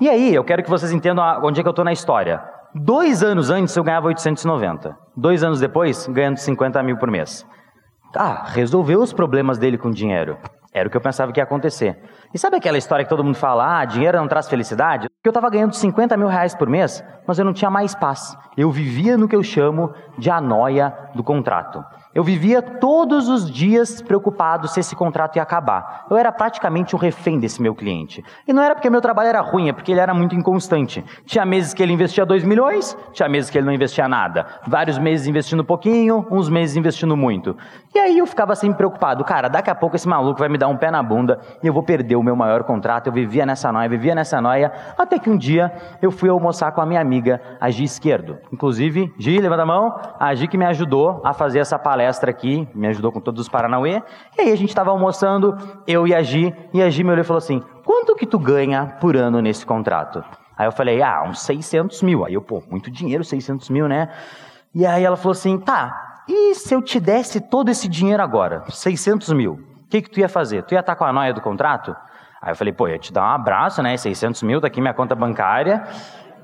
[0.03, 2.43] E aí, eu quero que vocês entendam onde é que eu estou na história.
[2.75, 4.97] Dois anos antes eu ganhava 890.
[5.15, 7.47] Dois anos depois, ganhando 50 mil por mês.
[8.13, 10.37] Ah, resolveu os problemas dele com dinheiro.
[10.73, 11.97] Era o que eu pensava que ia acontecer.
[12.33, 15.07] E sabe aquela história que todo mundo fala, ah, dinheiro não traz felicidade?
[15.23, 18.37] Eu estava ganhando 50 mil reais por mês, mas eu não tinha mais paz.
[18.57, 21.81] Eu vivia no que eu chamo de a noia do contrato.
[22.15, 26.05] Eu vivia todos os dias preocupado se esse contrato ia acabar.
[26.11, 28.23] Eu era praticamente o refém desse meu cliente.
[28.47, 31.03] E não era porque meu trabalho era ruim, é porque ele era muito inconstante.
[31.25, 34.45] Tinha meses que ele investia 2 milhões, tinha meses que ele não investia nada.
[34.67, 37.57] Vários meses investindo pouquinho, uns meses investindo muito.
[37.95, 39.23] E aí eu ficava sempre preocupado.
[39.23, 41.73] Cara, daqui a pouco esse maluco vai me dar um pé na bunda e eu
[41.73, 43.07] vou perder o meu maior contrato.
[43.07, 44.71] Eu vivia nessa noia, vivia nessa noia.
[44.95, 48.37] Até que um dia eu fui almoçar com a minha amiga, a Gi Esquerdo.
[48.51, 49.99] Inclusive, Gi, levanta a mão.
[50.19, 53.41] A Gi que me ajudou a fazer essa palestra palestra aqui, me ajudou com todos
[53.41, 54.01] os Paranauê.
[54.37, 57.21] E aí a gente estava almoçando, eu e a Gi, e a Gi me olhou
[57.21, 60.23] e falou assim: quanto que tu ganha por ano nesse contrato?
[60.57, 62.25] Aí eu falei, ah, uns 600 mil.
[62.25, 64.09] Aí eu, pô, muito dinheiro, 600 mil, né?
[64.75, 68.63] E aí ela falou assim, tá, e se eu te desse todo esse dinheiro agora,
[68.69, 70.63] 600 mil, o que que tu ia fazer?
[70.63, 71.95] Tu ia estar com a noia do contrato?
[72.41, 74.93] Aí eu falei, pô, ia te dar um abraço, né, 600 mil, tá aqui minha
[74.93, 75.83] conta bancária.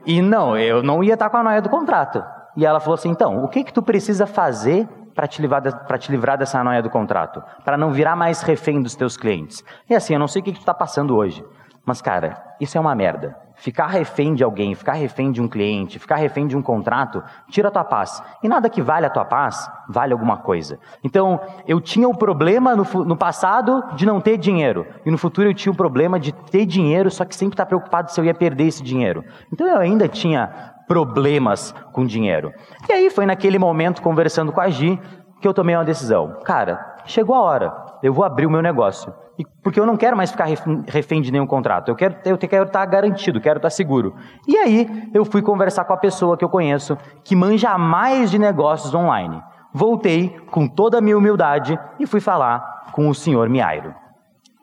[0.06, 2.24] E não, eu não ia estar com a noia do contrato.
[2.56, 4.88] E ela falou assim, então, o que que tu precisa fazer
[5.20, 5.62] para te, livrar
[6.00, 9.62] te livrar dessa noia do contrato, para não virar mais refém dos teus clientes.
[9.90, 11.44] E assim, eu não sei o que, que tu está passando hoje,
[11.86, 13.36] mas cara, isso é uma merda.
[13.56, 17.68] Ficar refém de alguém, ficar refém de um cliente, ficar refém de um contrato, tira
[17.68, 18.24] a tua paz.
[18.42, 20.80] E nada que vale a tua paz, vale alguma coisa.
[21.04, 24.88] Então, eu tinha o problema no, no passado de não ter dinheiro.
[25.06, 27.68] E no futuro eu tinha o problema de ter dinheiro, só que sempre estar tá
[27.68, 29.26] preocupado se eu ia perder esse dinheiro.
[29.52, 32.52] Então eu ainda tinha problemas com dinheiro.
[32.90, 35.00] E aí foi naquele momento, conversando com a Gi,
[35.40, 36.40] que eu tomei uma decisão.
[36.44, 39.14] Cara, chegou a hora, eu vou abrir o meu negócio.
[39.38, 40.48] E, porque eu não quero mais ficar
[40.88, 41.90] refém de nenhum contrato.
[41.90, 44.16] Eu quero, eu quero estar garantido, quero estar seguro.
[44.48, 48.40] E aí eu fui conversar com a pessoa que eu conheço, que manja mais de
[48.40, 49.42] negócios online.
[49.72, 53.94] Voltei com toda a minha humildade e fui falar com o senhor Miairo.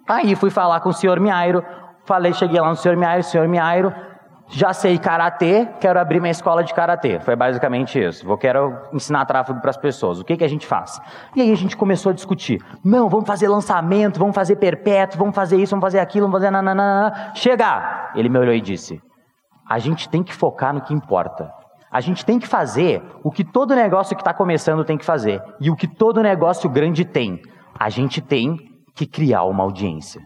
[0.09, 1.65] Aí fui falar com o senhor Miairo,
[2.05, 3.95] falei, cheguei lá no senhor Miairo, senhor Miairo,
[4.49, 7.19] já sei karatê, quero abrir minha escola de karatê.
[7.21, 8.25] Foi basicamente isso.
[8.25, 10.21] Vou quero ensinar tráfego para as pessoas.
[10.21, 11.01] O que que a gente faz?
[11.35, 12.63] E aí a gente começou a discutir.
[12.85, 16.51] Não, vamos fazer lançamento, vamos fazer perpétuo, vamos fazer isso, vamos fazer aquilo, vamos fazer
[16.51, 17.33] nananana.
[17.35, 18.13] Chega!
[18.15, 19.01] Ele me olhou e disse:
[19.69, 21.51] "A gente tem que focar no que importa.
[21.91, 25.43] A gente tem que fazer o que todo negócio que está começando tem que fazer
[25.61, 27.41] e o que todo negócio grande tem.
[27.79, 28.57] A gente tem
[28.95, 30.23] que criar uma audiência."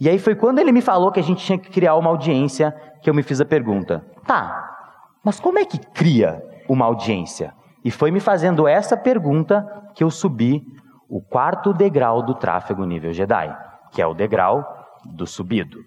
[0.00, 2.74] E aí foi quando ele me falou que a gente tinha que criar uma audiência
[3.02, 4.76] que eu me fiz a pergunta: tá,
[5.22, 7.54] Mas como é que cria uma audiência?
[7.84, 10.64] E foi me fazendo essa pergunta que eu subi
[11.08, 13.54] o quarto degrau do tráfego nível Jedi,
[13.92, 14.64] que é o degrau
[15.04, 15.78] do subido.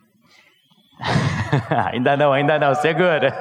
[1.91, 3.34] ainda não, ainda não, segura.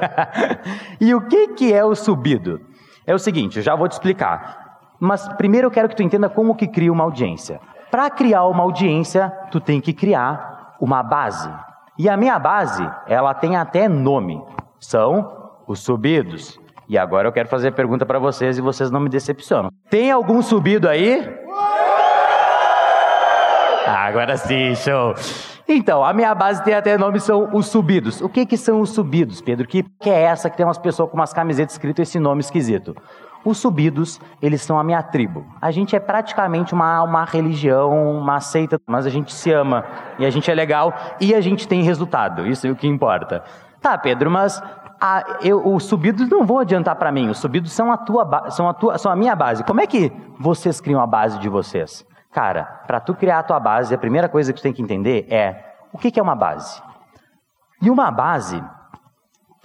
[1.01, 2.61] e o que, que é o subido?
[3.07, 4.79] É o seguinte, eu já vou te explicar.
[4.99, 7.61] Mas primeiro eu quero que tu entenda como que cria uma audiência.
[7.91, 11.51] Para criar uma audiência, tu tem que criar uma base.
[11.99, 14.43] E a minha base, ela tem até nome.
[14.79, 16.59] São os subidos.
[16.89, 19.71] E agora eu quero fazer a pergunta para vocês e vocês não me decepcionam.
[19.91, 21.45] Tem algum subido aí?
[23.87, 25.15] Ah, agora sim, show.
[25.69, 28.21] Então, a minha base tem até nome, são os subidos.
[28.21, 29.67] O que que são os subidos, Pedro?
[29.67, 32.95] Que, que é essa que tem umas pessoas com umas camisetas escrito esse nome esquisito?
[33.47, 35.47] Os subidos, eles são a minha tribo.
[35.63, 39.85] A gente é praticamente uma, uma religião, uma seita, mas a gente se ama
[40.19, 42.45] e a gente é legal e a gente tem resultado.
[42.45, 43.45] Isso é o que importa.
[43.81, 44.61] Tá, Pedro, mas
[45.01, 47.29] a, eu, os subidos não vão adiantar para mim.
[47.29, 49.63] Os subidos são a tua, são a tua, são a minha base.
[49.63, 52.05] Como é que vocês criam a base de vocês?
[52.33, 55.25] Cara, para tu criar a tua base, a primeira coisa que tu tem que entender
[55.31, 56.83] é o que, que é uma base.
[57.81, 58.61] E uma base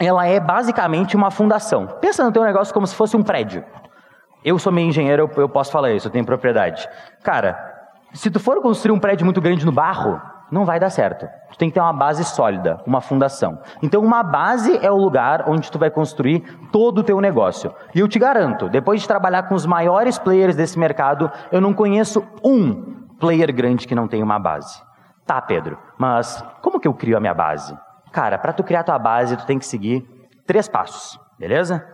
[0.01, 1.85] ela é basicamente uma fundação.
[2.01, 3.63] Pensa no teu negócio como se fosse um prédio.
[4.43, 6.89] Eu sou meio engenheiro, eu, posso falar isso, eu tenho propriedade.
[7.23, 7.55] Cara,
[8.11, 10.19] se tu for construir um prédio muito grande no barro,
[10.51, 11.27] não vai dar certo.
[11.51, 13.59] Tu tem que ter uma base sólida, uma fundação.
[13.83, 17.71] Então, uma base é o lugar onde tu vai construir todo o teu negócio.
[17.93, 21.75] E eu te garanto, depois de trabalhar com os maiores players desse mercado, eu não
[21.75, 24.81] conheço um player grande que não tenha uma base.
[25.27, 27.77] Tá, Pedro, mas como que eu crio a minha base?
[28.11, 30.05] Cara, para tu criar tua base, tu tem que seguir
[30.45, 31.85] três passos, beleza?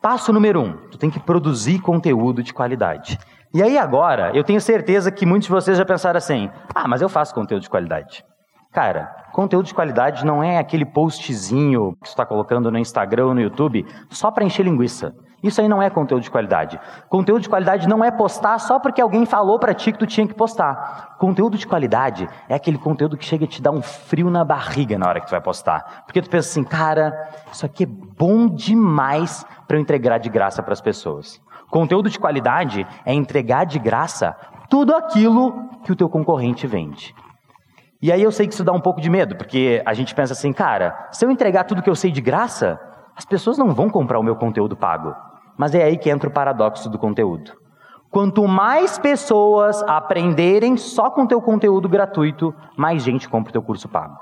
[0.00, 3.18] Passo número um, tu tem que produzir conteúdo de qualidade.
[3.52, 7.02] E aí agora, eu tenho certeza que muitos de vocês já pensaram assim: ah, mas
[7.02, 8.24] eu faço conteúdo de qualidade.
[8.72, 13.34] Cara, conteúdo de qualidade não é aquele postzinho que você está colocando no Instagram ou
[13.34, 15.14] no YouTube só para encher linguiça.
[15.42, 16.80] Isso aí não é conteúdo de qualidade.
[17.08, 20.26] Conteúdo de qualidade não é postar só porque alguém falou para ti que tu tinha
[20.26, 21.16] que postar.
[21.18, 24.98] Conteúdo de qualidade é aquele conteúdo que chega a te dar um frio na barriga
[24.98, 26.02] na hora que tu vai postar.
[26.04, 27.12] Porque tu pensa assim, cara,
[27.52, 31.40] isso aqui é bom demais para eu entregar de graça para as pessoas.
[31.70, 34.36] Conteúdo de qualidade é entregar de graça
[34.68, 37.14] tudo aquilo que o teu concorrente vende.
[38.00, 40.32] E aí eu sei que isso dá um pouco de medo, porque a gente pensa
[40.32, 42.80] assim, cara, se eu entregar tudo que eu sei de graça,
[43.16, 45.14] as pessoas não vão comprar o meu conteúdo pago.
[45.58, 47.52] Mas é aí que entra o paradoxo do conteúdo.
[48.10, 53.88] Quanto mais pessoas aprenderem só com teu conteúdo gratuito, mais gente compra o teu curso
[53.88, 54.16] pago.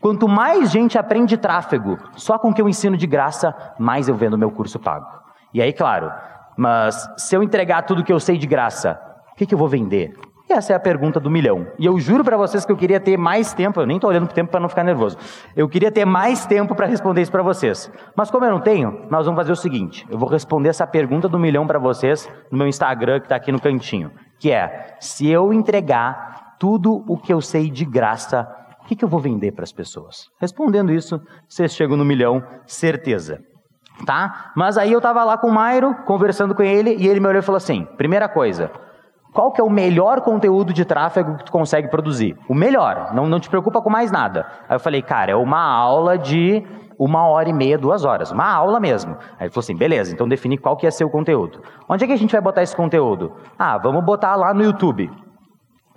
[0.00, 4.14] Quanto mais gente aprende tráfego só com o que eu ensino de graça, mais eu
[4.14, 5.06] vendo meu curso pago.
[5.52, 6.12] E aí, claro,
[6.56, 9.00] mas se eu entregar tudo que eu sei de graça,
[9.32, 10.12] o que, que eu vou vender?
[10.52, 11.66] Essa é a pergunta do milhão.
[11.78, 14.26] E eu juro para vocês que eu queria ter mais tempo, eu nem estou olhando
[14.26, 15.16] para o tempo para não ficar nervoso.
[15.56, 17.90] Eu queria ter mais tempo para responder isso para vocês.
[18.14, 21.26] Mas como eu não tenho, nós vamos fazer o seguinte: eu vou responder essa pergunta
[21.26, 24.10] do milhão para vocês no meu Instagram que está aqui no cantinho.
[24.38, 28.46] Que é: se eu entregar tudo o que eu sei de graça,
[28.82, 30.26] o que, que eu vou vender para as pessoas?
[30.38, 33.40] Respondendo isso, vocês chegam no milhão, certeza.
[34.04, 34.52] Tá?
[34.54, 37.40] Mas aí eu estava lá com o Mairo, conversando com ele, e ele me olhou
[37.40, 38.70] e falou assim: primeira coisa
[39.32, 42.36] qual que é o melhor conteúdo de tráfego que tu consegue produzir?
[42.46, 44.46] O melhor, não, não te preocupa com mais nada.
[44.68, 46.62] Aí eu falei, cara, é uma aula de
[46.98, 49.16] uma hora e meia, duas horas, uma aula mesmo.
[49.38, 51.62] Aí ele falou assim, beleza, então defini qual que ia ser o conteúdo.
[51.88, 53.32] Onde é que a gente vai botar esse conteúdo?
[53.58, 55.10] Ah, vamos botar lá no YouTube.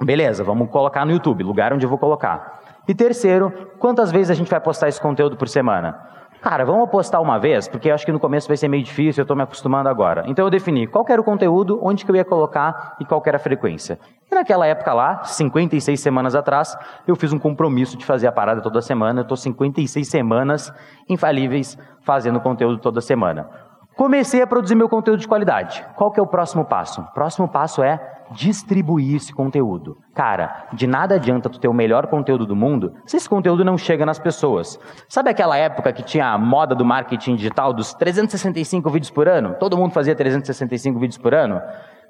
[0.02, 2.62] Beleza, vamos colocar no YouTube, lugar onde eu vou colocar.
[2.88, 6.15] E terceiro, quantas vezes a gente vai postar esse conteúdo por semana?
[6.48, 9.22] Cara, vamos apostar uma vez, porque eu acho que no começo vai ser meio difícil,
[9.22, 10.26] eu estou me acostumando agora.
[10.28, 13.38] Então eu defini qual era o conteúdo, onde que eu ia colocar e qual era
[13.38, 13.98] a frequência.
[14.32, 16.78] E naquela época lá, 56 semanas atrás,
[17.08, 19.22] eu fiz um compromisso de fazer a parada toda semana.
[19.22, 20.72] Eu estou 56 semanas
[21.10, 23.50] infalíveis fazendo conteúdo toda semana.
[23.96, 25.86] Comecei a produzir meu conteúdo de qualidade.
[25.96, 27.00] Qual que é o próximo passo?
[27.00, 27.98] O próximo passo é
[28.32, 29.98] distribuir esse conteúdo.
[30.14, 33.78] Cara, de nada adianta tu ter o melhor conteúdo do mundo se esse conteúdo não
[33.78, 34.78] chega nas pessoas.
[35.08, 39.56] Sabe aquela época que tinha a moda do marketing digital dos 365 vídeos por ano?
[39.60, 41.62] Todo mundo fazia 365 vídeos por ano?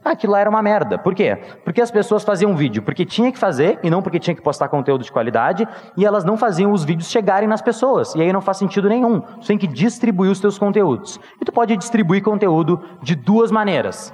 [0.05, 0.99] Aquilo lá era uma merda.
[0.99, 1.35] Por quê?
[1.63, 4.67] Porque as pessoas faziam vídeo porque tinha que fazer e não porque tinha que postar
[4.67, 8.13] conteúdo de qualidade e elas não faziam os vídeos chegarem nas pessoas.
[8.13, 9.19] E aí não faz sentido nenhum.
[9.41, 11.19] Você tem que distribuir os teus conteúdos.
[11.41, 14.13] E tu pode distribuir conteúdo de duas maneiras.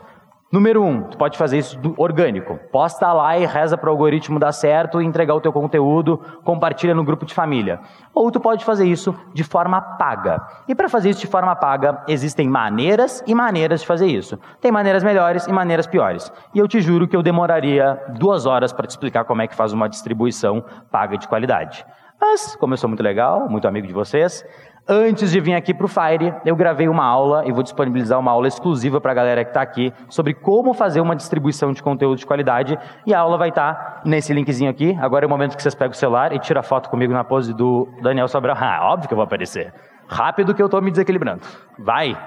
[0.51, 2.59] Número um, tu pode fazer isso orgânico.
[2.73, 6.93] Posta lá e reza para o algoritmo dar certo e entregar o teu conteúdo, compartilha
[6.93, 7.79] no grupo de família.
[8.13, 10.45] Ou tu pode fazer isso de forma paga.
[10.67, 14.37] E para fazer isso de forma paga, existem maneiras e maneiras de fazer isso.
[14.59, 16.29] Tem maneiras melhores e maneiras piores.
[16.53, 19.55] E eu te juro que eu demoraria duas horas para te explicar como é que
[19.55, 21.85] faz uma distribuição paga de qualidade.
[22.19, 24.45] Mas, como eu sou muito legal, muito amigo de vocês,
[24.87, 28.31] antes de vir aqui para o Fire, eu gravei uma aula e vou disponibilizar uma
[28.31, 32.17] aula exclusiva para a galera que está aqui sobre como fazer uma distribuição de conteúdo
[32.17, 32.77] de qualidade.
[33.05, 34.97] E a aula vai estar tá nesse linkzinho aqui.
[34.99, 37.23] Agora é o momento que vocês pegam o celular e tiram a foto comigo na
[37.23, 38.57] pose do Daniel Sobral.
[38.61, 39.73] Ah, óbvio que eu vou aparecer.
[40.07, 41.41] Rápido que eu estou me desequilibrando.
[41.79, 42.17] Vai!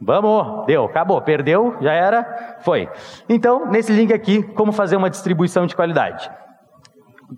[0.00, 2.88] Vamos, deu, acabou, perdeu, já era, foi.
[3.28, 6.30] Então, nesse link aqui, como fazer uma distribuição de qualidade.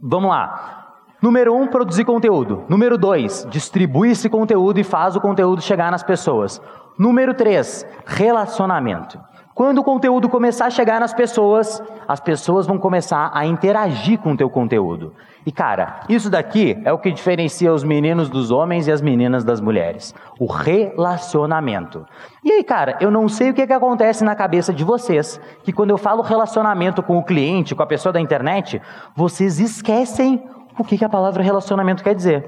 [0.02, 0.79] Vamos lá.
[1.22, 2.64] Número um, produzir conteúdo.
[2.66, 6.62] Número dois, distribui esse conteúdo e faz o conteúdo chegar nas pessoas.
[6.98, 9.20] Número três, relacionamento.
[9.54, 14.33] Quando o conteúdo começar a chegar nas pessoas, as pessoas vão começar a interagir com
[14.33, 15.12] o teu conteúdo.
[15.44, 19.44] E cara, isso daqui é o que diferencia os meninos dos homens e as meninas
[19.44, 20.14] das mulheres.
[20.38, 22.06] O relacionamento.
[22.42, 25.72] E aí, cara, eu não sei o que, que acontece na cabeça de vocês, que
[25.72, 28.80] quando eu falo relacionamento com o cliente, com a pessoa da internet,
[29.14, 30.42] vocês esquecem
[30.78, 32.44] o que, que a palavra relacionamento quer dizer.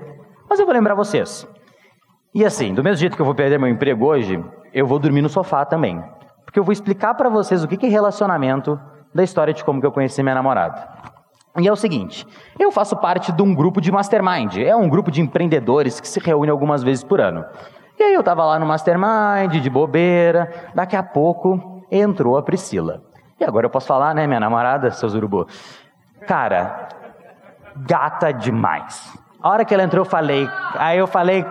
[0.48, 1.46] Mas eu vou lembrar vocês.
[2.34, 5.22] E assim, do mesmo jeito que eu vou perder meu emprego hoje, eu vou dormir
[5.22, 6.02] no sofá também.
[6.44, 8.78] Porque eu vou explicar para vocês o que é relacionamento
[9.14, 10.88] da história de como que eu conheci minha namorada.
[11.58, 12.26] E é o seguinte,
[12.58, 14.56] eu faço parte de um grupo de mastermind.
[14.56, 17.44] É um grupo de empreendedores que se reúne algumas vezes por ano.
[17.98, 20.70] E aí eu estava lá no mastermind, de bobeira.
[20.74, 23.02] Daqui a pouco entrou a Priscila.
[23.38, 25.46] E agora eu posso falar, né, minha namorada, seus urubu?
[26.26, 26.88] Cara,
[27.76, 29.22] gata demais.
[29.42, 30.48] A hora que ela entrou, eu falei.
[30.76, 31.44] Aí eu falei,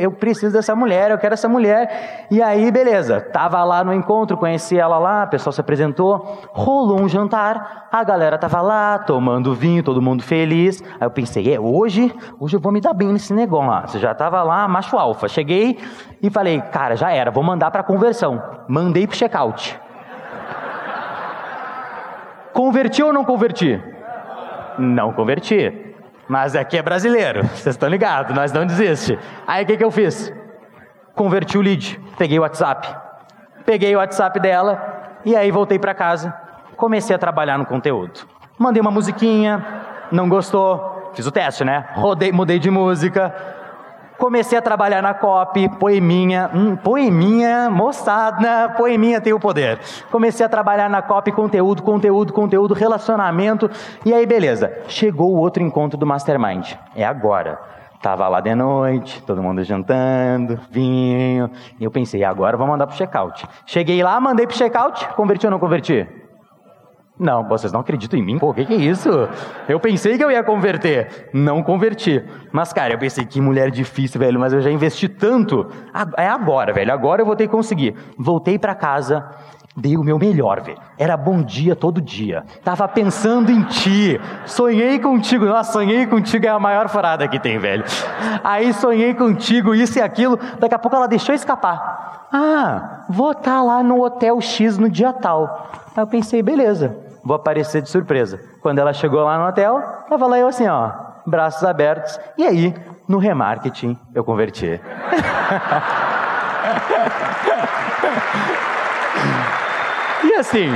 [0.00, 2.26] eu preciso dessa mulher, eu quero essa mulher.
[2.30, 3.20] E aí, beleza.
[3.20, 8.02] Tava lá no encontro, conheci ela lá, o pessoal se apresentou, rolou um jantar, a
[8.02, 10.82] galera tava lá, tomando vinho, todo mundo feliz.
[10.98, 13.88] Aí eu pensei, é, hoje, hoje eu vou me dar bem nesse negócio.
[13.88, 15.28] Você já tava lá, macho alfa.
[15.28, 15.78] Cheguei
[16.22, 18.42] e falei, cara, já era, vou mandar para conversão.
[18.66, 19.78] Mandei pro checkout.
[22.54, 23.93] Converti ou não converti?
[24.78, 25.94] Não converti.
[26.28, 29.18] Mas aqui é brasileiro, vocês estão ligados, nós não desiste.
[29.46, 30.32] Aí o que, que eu fiz?
[31.14, 32.88] Converti o lead, peguei o WhatsApp.
[33.66, 36.34] Peguei o WhatsApp dela e aí voltei para casa.
[36.76, 38.20] Comecei a trabalhar no conteúdo.
[38.58, 39.64] Mandei uma musiquinha,
[40.10, 41.86] não gostou, fiz o teste, né?
[41.94, 43.34] Rodei, mudei de música,
[44.18, 49.80] Comecei a trabalhar na COP, poeminha, hum, poeminha, moçada, poeminha tem o poder.
[50.10, 53.70] Comecei a trabalhar na COP, conteúdo, conteúdo, conteúdo, relacionamento.
[54.04, 54.72] E aí, beleza.
[54.86, 56.72] Chegou o outro encontro do Mastermind.
[56.94, 57.58] É agora.
[58.00, 61.50] Tava lá de noite, todo mundo jantando, vinho.
[61.80, 63.46] E eu pensei, agora vou mandar pro checkout.
[63.64, 66.06] Cheguei lá, mandei pro checkout, converti ou não converti?
[67.18, 68.40] Não, vocês não acreditam em mim?
[68.40, 69.08] Pô, o que, que é isso?
[69.68, 71.30] Eu pensei que eu ia converter.
[71.32, 72.20] Não converti.
[72.50, 75.68] Mas, cara, eu pensei, que mulher difícil, velho, mas eu já investi tanto.
[76.16, 77.94] É agora, velho, agora eu vou ter que conseguir.
[78.18, 79.30] Voltei para casa,
[79.76, 80.76] dei o meu melhor, velho.
[80.98, 82.42] Era bom dia todo dia.
[82.64, 84.20] Tava pensando em ti.
[84.44, 85.44] Sonhei contigo.
[85.44, 87.84] Nossa, sonhei contigo é a maior farada que tem, velho.
[88.42, 90.36] Aí sonhei contigo, isso e aquilo.
[90.58, 92.26] Daqui a pouco ela deixou escapar.
[92.32, 95.70] Ah, vou estar tá lá no Hotel X no dia tal.
[95.96, 98.38] Aí eu pensei, beleza vou aparecer de surpresa.
[98.60, 100.92] Quando ela chegou lá no hotel, tava lá eu assim, ó,
[101.26, 102.20] braços abertos.
[102.36, 102.74] E aí,
[103.08, 104.78] no remarketing, eu converti.
[110.24, 110.68] e assim.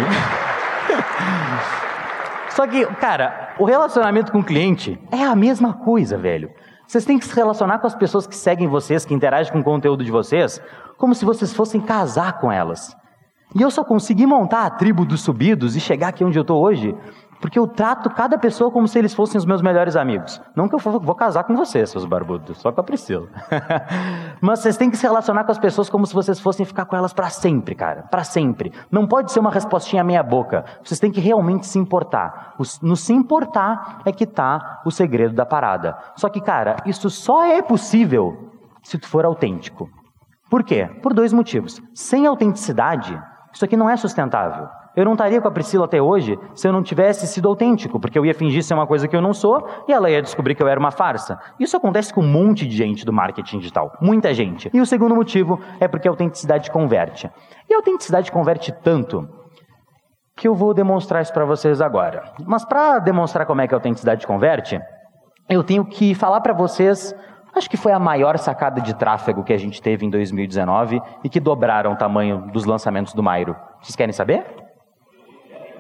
[2.51, 6.51] Só que, cara, o relacionamento com o cliente é a mesma coisa, velho.
[6.87, 9.65] Vocês têm que se relacionar com as pessoas que seguem vocês, que interagem com o
[9.65, 10.61] conteúdo de vocês,
[10.97, 12.97] como se vocês fossem casar com elas.
[13.55, 16.63] E eu só consegui montar a tribo dos subidos e chegar aqui onde eu estou
[16.63, 16.95] hoje,
[17.41, 20.41] porque eu trato cada pessoa como se eles fossem os meus melhores amigos.
[20.55, 23.29] Não que eu vou casar com vocês, seus barbudos, só com a Priscila.
[24.41, 26.97] Mas vocês têm que se relacionar com as pessoas como se vocês fossem ficar com
[26.97, 28.03] elas para sempre, cara.
[28.11, 28.73] Para sempre.
[28.91, 30.65] Não pode ser uma respostinha meia boca.
[30.83, 32.55] Vocês têm que realmente se importar.
[32.83, 35.97] No se importar é que tá o segredo da parada.
[36.17, 38.51] Só que, cara, isso só é possível
[38.83, 39.89] se tu for autêntico.
[40.51, 40.89] Por quê?
[41.03, 41.81] Por dois motivos.
[41.95, 43.21] Sem autenticidade,
[43.53, 44.69] isso aqui não é sustentável.
[44.97, 48.19] Eu não estaria com a Priscila até hoje se eu não tivesse sido autêntico, porque
[48.19, 50.63] eu ia fingir ser uma coisa que eu não sou e ela ia descobrir que
[50.63, 51.39] eu era uma farsa.
[51.59, 54.69] Isso acontece com um monte de gente do marketing digital, muita gente.
[54.75, 57.31] E o segundo motivo é porque a autenticidade converte.
[57.71, 59.29] E a autenticidade converte tanto
[60.37, 62.33] que eu vou demonstrar isso para vocês agora.
[62.45, 64.81] Mas para demonstrar como é que a autenticidade converte,
[65.49, 67.15] eu tenho que falar para vocês
[67.55, 71.29] Acho que foi a maior sacada de tráfego que a gente teve em 2019 e
[71.29, 73.57] que dobraram o tamanho dos lançamentos do Mairo.
[73.81, 74.45] Vocês querem saber?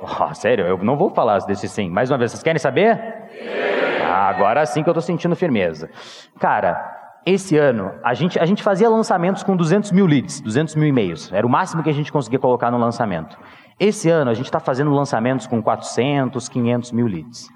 [0.01, 1.91] Oh, sério, eu não vou falar desse sim.
[1.91, 2.97] Mais uma vez, vocês querem saber?
[3.31, 3.69] Sim.
[4.05, 5.91] Ah, agora sim que eu estou sentindo firmeza.
[6.39, 6.97] Cara,
[7.27, 11.31] esse ano, a gente, a gente fazia lançamentos com 200 mil leads, 200 mil e-mails.
[11.33, 13.37] Era o máximo que a gente conseguia colocar no lançamento.
[13.79, 17.49] Esse ano, a gente está fazendo lançamentos com 400, 500 mil leads.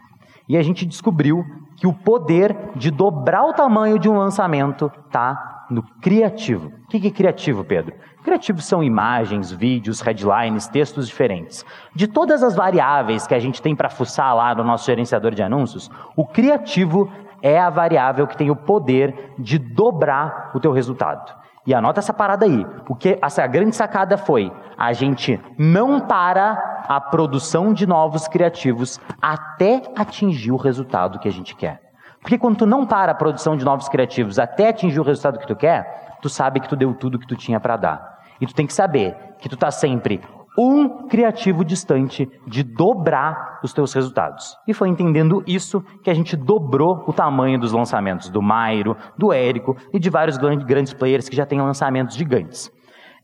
[0.48, 1.44] E a gente descobriu
[1.76, 6.72] que o poder de dobrar o tamanho de um lançamento tá no criativo.
[6.84, 7.94] O que é criativo, Pedro?
[8.22, 11.64] Criativos são imagens, vídeos, headlines, textos diferentes.
[11.94, 15.42] De todas as variáveis que a gente tem para fuçar lá no nosso gerenciador de
[15.42, 21.41] anúncios, o criativo é a variável que tem o poder de dobrar o teu resultado.
[21.66, 27.00] E anota essa parada aí, porque essa grande sacada foi: a gente não para a
[27.00, 31.80] produção de novos criativos até atingir o resultado que a gente quer.
[32.20, 35.46] Porque quando tu não para a produção de novos criativos até atingir o resultado que
[35.46, 38.18] tu quer, tu sabe que tu deu tudo que tu tinha para dar.
[38.40, 40.20] E tu tem que saber que tu tá sempre
[40.56, 44.56] um criativo distante de dobrar os teus resultados.
[44.66, 49.32] E foi entendendo isso que a gente dobrou o tamanho dos lançamentos do Mairo, do
[49.32, 52.70] Érico e de vários grandes players que já têm lançamentos gigantes.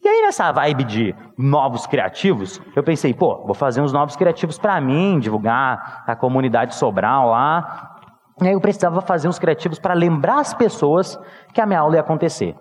[0.02, 4.58] E aí nessa vibe de novos criativos, eu pensei, pô, vou fazer uns novos criativos
[4.58, 7.96] para mim, divulgar a comunidade Sobral lá.
[8.40, 11.18] E aí eu precisava fazer uns criativos para lembrar as pessoas
[11.52, 12.54] que a minha aula ia acontecer.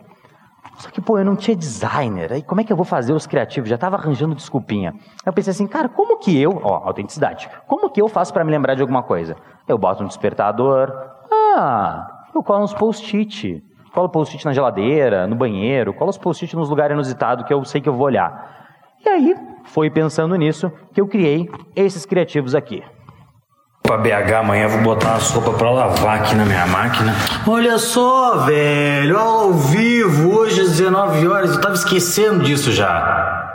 [0.77, 2.33] Só que, pô, eu não tinha designer.
[2.33, 3.69] Aí como é que eu vou fazer os criativos?
[3.69, 4.91] Já estava arranjando desculpinha.
[4.91, 8.43] Aí eu pensei assim, cara, como que eu, ó, autenticidade, como que eu faço para
[8.43, 9.35] me lembrar de alguma coisa?
[9.67, 10.91] Eu boto um despertador.
[11.31, 13.63] Ah, eu colo uns post-it.
[13.93, 17.81] Colo post-it na geladeira, no banheiro, colo os post-it nos lugares inusitados que eu sei
[17.81, 18.55] que eu vou olhar.
[19.03, 22.83] E aí, foi pensando nisso que eu criei esses criativos aqui
[23.87, 27.15] pra BH amanhã, vou botar uma sopa pra lavar aqui na minha máquina.
[27.47, 33.45] Olha só, velho, ao vivo, hoje às 19 horas, eu tava esquecendo disso já.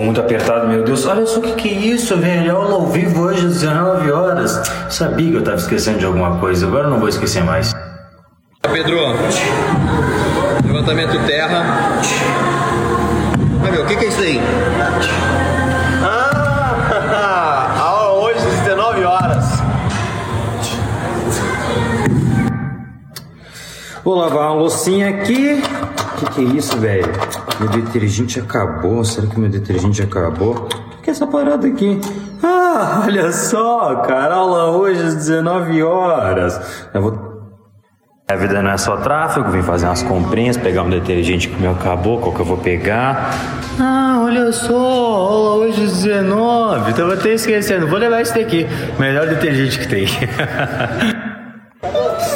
[0.00, 1.04] Muito apertado, meu Deus.
[1.06, 2.56] Olha só o que, que é isso, velho.
[2.56, 4.62] Aula ao vivo hoje às 19 horas.
[4.88, 7.74] Sabia que eu tava esquecendo de alguma coisa, agora eu não vou esquecer mais.
[8.62, 8.96] Pedro,
[10.64, 12.00] levantamento terra.
[13.70, 14.40] Ver, o que, que é isso aí?
[24.08, 25.60] Vou lavar uma loucinha aqui.
[25.60, 27.12] O que, que é isso, velho?
[27.60, 29.04] Meu detergente acabou.
[29.04, 30.54] Será que meu detergente acabou?
[30.54, 32.00] O que é essa parada aqui?
[32.42, 34.36] Ah, olha só, cara.
[34.36, 36.88] Aula hoje às 19 horas.
[36.94, 37.28] Eu vou
[38.30, 41.72] a vida não é só tráfego, vim fazer umas comprinhas, pegar um detergente que meu
[41.72, 43.30] acabou, qual que eu vou pegar.
[43.78, 48.66] Ah, olha só, aula hoje às 19, tava até esquecendo, vou levar esse daqui,
[48.98, 50.06] melhor detergente que tem.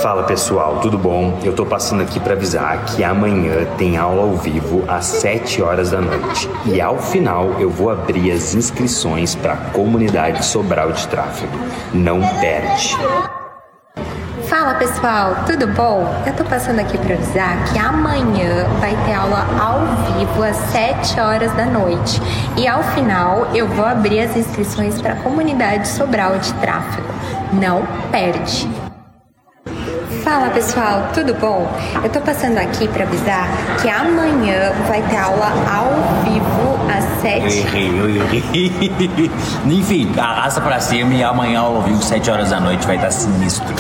[0.02, 1.38] Fala pessoal, tudo bom?
[1.44, 5.92] Eu tô passando aqui para avisar que amanhã tem aula ao vivo às 7 horas
[5.92, 6.50] da noite.
[6.66, 11.56] E ao final eu vou abrir as inscrições para a comunidade Sobral de Tráfego.
[11.94, 12.96] Não perde.
[14.48, 16.12] Fala pessoal, tudo bom?
[16.26, 19.86] Eu tô passando aqui para avisar que amanhã vai ter aula ao
[20.18, 22.20] vivo às 7 horas da noite.
[22.56, 27.06] E ao final eu vou abrir as inscrições para a comunidade Sobral de Tráfego.
[27.52, 28.91] Não perde!
[30.32, 31.70] Fala pessoal, tudo bom?
[32.02, 33.46] Eu tô passando aqui para avisar
[33.82, 39.30] que amanhã vai ter aula ao vivo às 7 Eu errei, eu errei.
[39.66, 43.74] Enfim, arrasta pra cima e amanhã ao vivo, 7 horas da noite, vai estar sinistro.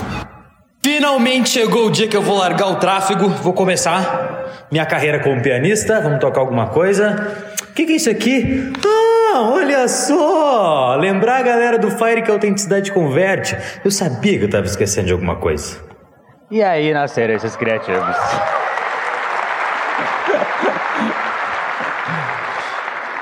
[0.84, 5.40] Finalmente chegou o dia que eu vou largar o tráfego, vou começar minha carreira como
[5.40, 6.02] pianista.
[6.02, 7.34] Vamos tocar alguma coisa.
[7.62, 8.70] O que, que é isso aqui?
[9.34, 10.96] Ah, olha só!
[10.96, 13.56] Lembrar a galera do Fire que a autenticidade converte.
[13.82, 15.91] Eu sabia que eu estava esquecendo de alguma coisa.
[16.52, 18.14] E aí nasceram esses criativos.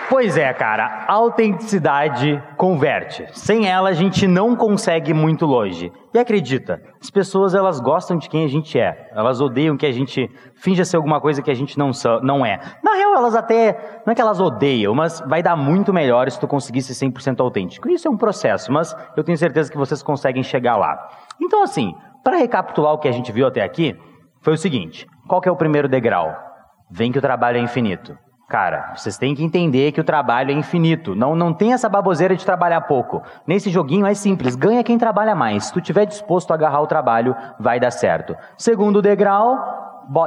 [0.09, 3.25] Pois é, cara, autenticidade converte.
[3.33, 5.93] Sem ela a gente não consegue muito longe.
[6.13, 9.09] E acredita, as pessoas elas gostam de quem a gente é.
[9.15, 11.93] Elas odeiam que a gente finja ser alguma coisa que a gente não,
[12.25, 12.59] não é.
[12.83, 16.41] Na real, elas até, não é que elas odeiam, mas vai dar muito melhor se
[16.41, 17.89] tu conseguir ser 100% autêntico.
[17.89, 20.99] Isso é um processo, mas eu tenho certeza que vocês conseguem chegar lá.
[21.41, 23.97] Então assim, para recapitular o que a gente viu até aqui,
[24.41, 26.35] foi o seguinte: qual é o primeiro degrau?
[26.91, 28.17] Vem que o trabalho é infinito.
[28.49, 31.15] Cara, vocês têm que entender que o trabalho é infinito.
[31.15, 33.23] Não, não tem essa baboseira de trabalhar pouco.
[33.47, 35.67] Nesse joguinho é simples, ganha quem trabalha mais.
[35.67, 38.37] Se tu estiver disposto a agarrar o trabalho, vai dar certo.
[38.59, 39.57] Segundo degrau,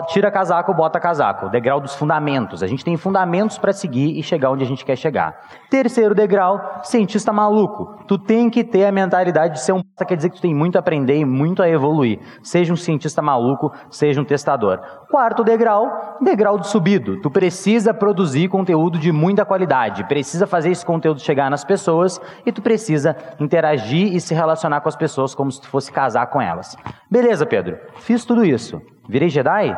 [0.07, 1.49] tira casaco, bota casaco.
[1.49, 2.63] Degrau dos fundamentos.
[2.63, 5.39] A gente tem fundamentos para seguir e chegar onde a gente quer chegar.
[5.69, 8.03] Terceiro degrau, cientista maluco.
[8.07, 10.75] Tu tem que ter a mentalidade de ser um quer dizer que tu tem muito
[10.75, 12.19] a aprender e muito a evoluir.
[12.41, 14.79] Seja um cientista maluco, seja um testador.
[15.09, 17.21] Quarto degrau, degrau de subido.
[17.21, 22.51] Tu precisa produzir conteúdo de muita qualidade, precisa fazer esse conteúdo chegar nas pessoas e
[22.51, 26.41] tu precisa interagir e se relacionar com as pessoas como se tu fosse casar com
[26.41, 26.75] elas.
[27.09, 27.77] Beleza, Pedro.
[27.99, 28.81] Fiz tudo isso.
[29.07, 29.77] Virei Jedi?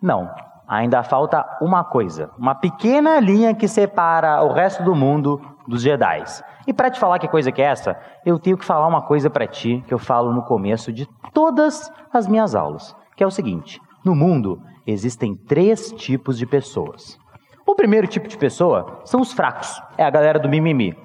[0.00, 0.30] Não.
[0.66, 6.24] Ainda falta uma coisa, uma pequena linha que separa o resto do mundo dos Jedi.
[6.66, 9.28] E para te falar que coisa que é essa, eu tenho que falar uma coisa
[9.28, 13.30] para ti que eu falo no começo de todas as minhas aulas, que é o
[13.30, 17.18] seguinte: no mundo existem três tipos de pessoas.
[17.66, 20.96] O primeiro tipo de pessoa são os fracos, é a galera do mimimi.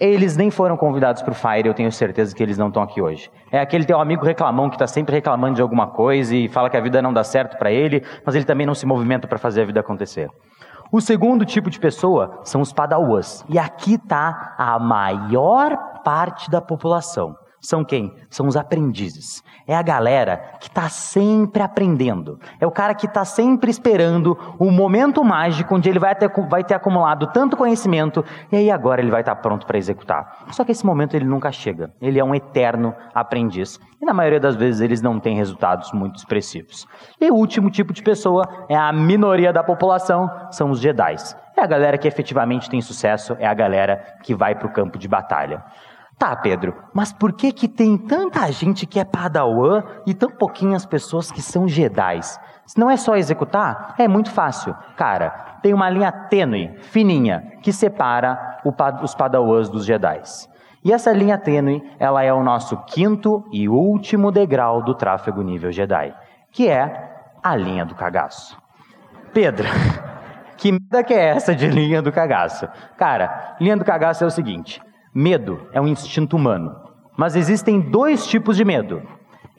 [0.00, 3.02] Eles nem foram convidados para o Fire, eu tenho certeza que eles não estão aqui
[3.02, 3.28] hoje.
[3.50, 6.76] É aquele teu amigo reclamão que está sempre reclamando de alguma coisa e fala que
[6.76, 9.62] a vida não dá certo para ele, mas ele também não se movimenta para fazer
[9.62, 10.30] a vida acontecer.
[10.92, 13.44] O segundo tipo de pessoa são os padawans.
[13.48, 17.34] E aqui está a maior parte da população.
[17.60, 18.14] São quem?
[18.30, 19.42] São os aprendizes.
[19.66, 22.38] É a galera que está sempre aprendendo.
[22.60, 26.64] É o cara que está sempre esperando o momento mágico onde ele vai ter, vai
[26.64, 30.46] ter acumulado tanto conhecimento e aí agora ele vai estar tá pronto para executar.
[30.52, 31.92] Só que esse momento ele nunca chega.
[32.00, 33.78] Ele é um eterno aprendiz.
[34.00, 36.86] E na maioria das vezes eles não têm resultados muito expressivos.
[37.20, 41.16] E o último tipo de pessoa é a minoria da população, são os Jedi.
[41.56, 44.96] É a galera que efetivamente tem sucesso, é a galera que vai para o campo
[44.96, 45.64] de batalha.
[46.18, 50.84] Tá, Pedro, mas por que que tem tanta gente que é padawan e tão pouquinhas
[50.84, 52.40] pessoas que são jedais?
[52.66, 54.74] Se não é só executar, é muito fácil.
[54.96, 55.30] Cara,
[55.62, 58.60] tem uma linha tênue, fininha, que separa
[59.02, 60.48] os padawans dos jedais.
[60.84, 65.70] E essa linha tênue, ela é o nosso quinto e último degrau do tráfego nível
[65.70, 66.14] Jedi,
[66.50, 67.10] que é
[67.42, 68.56] a linha do cagaço.
[69.32, 69.68] Pedro,
[70.56, 72.68] que merda que é essa de linha do cagaço?
[72.96, 74.80] Cara, linha do cagaço é o seguinte:
[75.20, 76.76] Medo é um instinto humano.
[77.16, 79.02] Mas existem dois tipos de medo.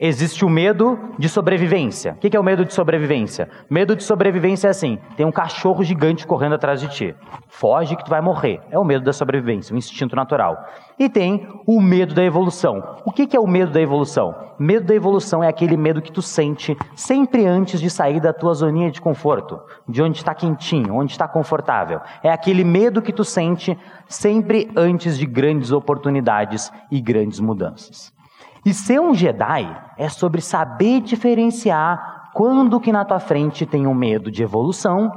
[0.02, 2.12] Existe o medo de sobrevivência.
[2.12, 3.50] O que é o medo de sobrevivência?
[3.68, 7.14] Medo de sobrevivência é assim: tem um cachorro gigante correndo atrás de ti.
[7.48, 8.62] Foge que tu vai morrer.
[8.70, 10.56] É o medo da sobrevivência, um instinto natural.
[10.98, 12.82] E tem o medo da evolução.
[13.04, 14.34] O que é o medo da evolução?
[14.58, 18.54] Medo da evolução é aquele medo que tu sente sempre antes de sair da tua
[18.54, 22.00] zoninha de conforto, de onde está quentinho, onde está confortável.
[22.22, 23.76] É aquele medo que tu sente
[24.08, 28.18] sempre antes de grandes oportunidades e grandes mudanças.
[28.64, 33.94] E ser um Jedi é sobre saber diferenciar quando que na tua frente tem um
[33.94, 35.10] medo de evolução,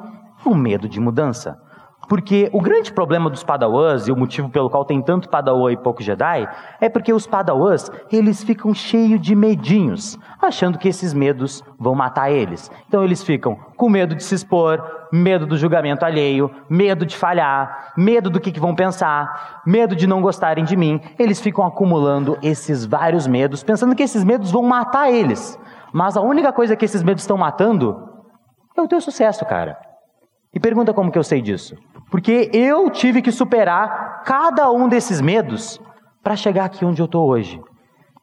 [0.45, 1.61] um medo de mudança.
[2.07, 5.77] Porque o grande problema dos Padawans e o motivo pelo qual tem tanto Padawan e
[5.77, 6.47] pouco Jedi
[6.81, 12.29] é porque os Padawans, eles ficam cheios de medinhos, achando que esses medos vão matar
[12.29, 12.69] eles.
[12.87, 14.83] Então eles ficam com medo de se expor,
[15.13, 20.05] medo do julgamento alheio, medo de falhar, medo do que, que vão pensar, medo de
[20.05, 20.99] não gostarem de mim.
[21.17, 25.57] Eles ficam acumulando esses vários medos, pensando que esses medos vão matar eles.
[25.93, 28.09] Mas a única coisa que esses medos estão matando
[28.75, 29.77] é o teu sucesso, cara.
[30.53, 31.75] E pergunta como que eu sei disso?
[32.13, 35.81] Porque eu tive que superar cada um desses medos
[36.21, 37.59] para chegar aqui onde eu estou hoje.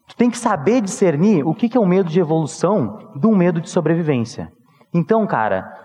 [0.06, 3.60] Tu tem que saber discernir o que é um medo de evolução de um medo
[3.60, 4.52] de sobrevivência.
[4.94, 5.76] Então, cara,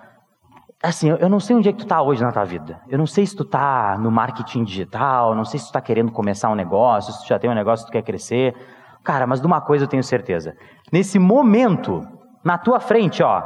[0.83, 2.79] assim, eu não sei onde é que tu está hoje na tua vida.
[2.87, 6.11] Eu não sei se tu está no marketing digital, não sei se tu está querendo
[6.11, 8.55] começar um negócio, se tu já tem um negócio que tu quer crescer.
[9.03, 10.55] Cara, mas de uma coisa eu tenho certeza.
[10.93, 12.07] Nesse momento,
[12.43, 13.41] na tua frente, ó,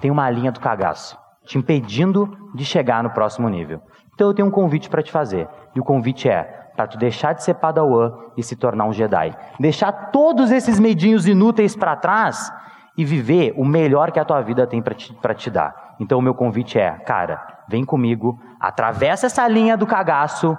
[0.00, 3.80] tem uma linha do cagaço te impedindo de chegar no próximo nível.
[4.14, 5.48] Então eu tenho um convite para te fazer.
[5.74, 6.42] E o convite é
[6.76, 9.36] para tu deixar de ser padawan e se tornar um Jedi.
[9.58, 12.52] Deixar todos esses medinhos inúteis para trás
[12.96, 15.96] e viver o melhor que a tua vida tem para te, te dar.
[16.00, 20.56] Então o meu convite é, cara, vem comigo, atravessa essa linha do cagaço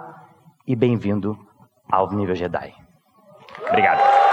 [0.67, 1.37] e bem-vindo
[1.89, 2.73] ao nível Jedi.
[3.69, 4.24] Obrigado.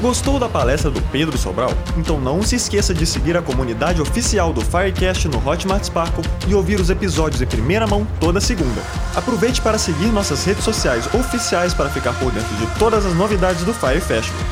[0.00, 1.70] Gostou da palestra do Pedro Sobral?
[1.96, 6.54] Então não se esqueça de seguir a comunidade oficial do Firecast no Hotmart Sparkle e
[6.54, 8.82] ouvir os episódios em primeira mão toda segunda.
[9.14, 13.64] Aproveite para seguir nossas redes sociais oficiais para ficar por dentro de todas as novidades
[13.64, 14.42] do Fire Festival.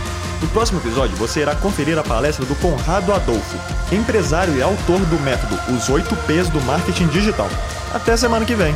[0.40, 3.56] No próximo episódio, você irá conferir a palestra do Conrado Adolfo,
[3.94, 7.48] empresário e autor do método Os 8 P's do Marketing Digital.
[7.92, 8.74] Até semana que vem!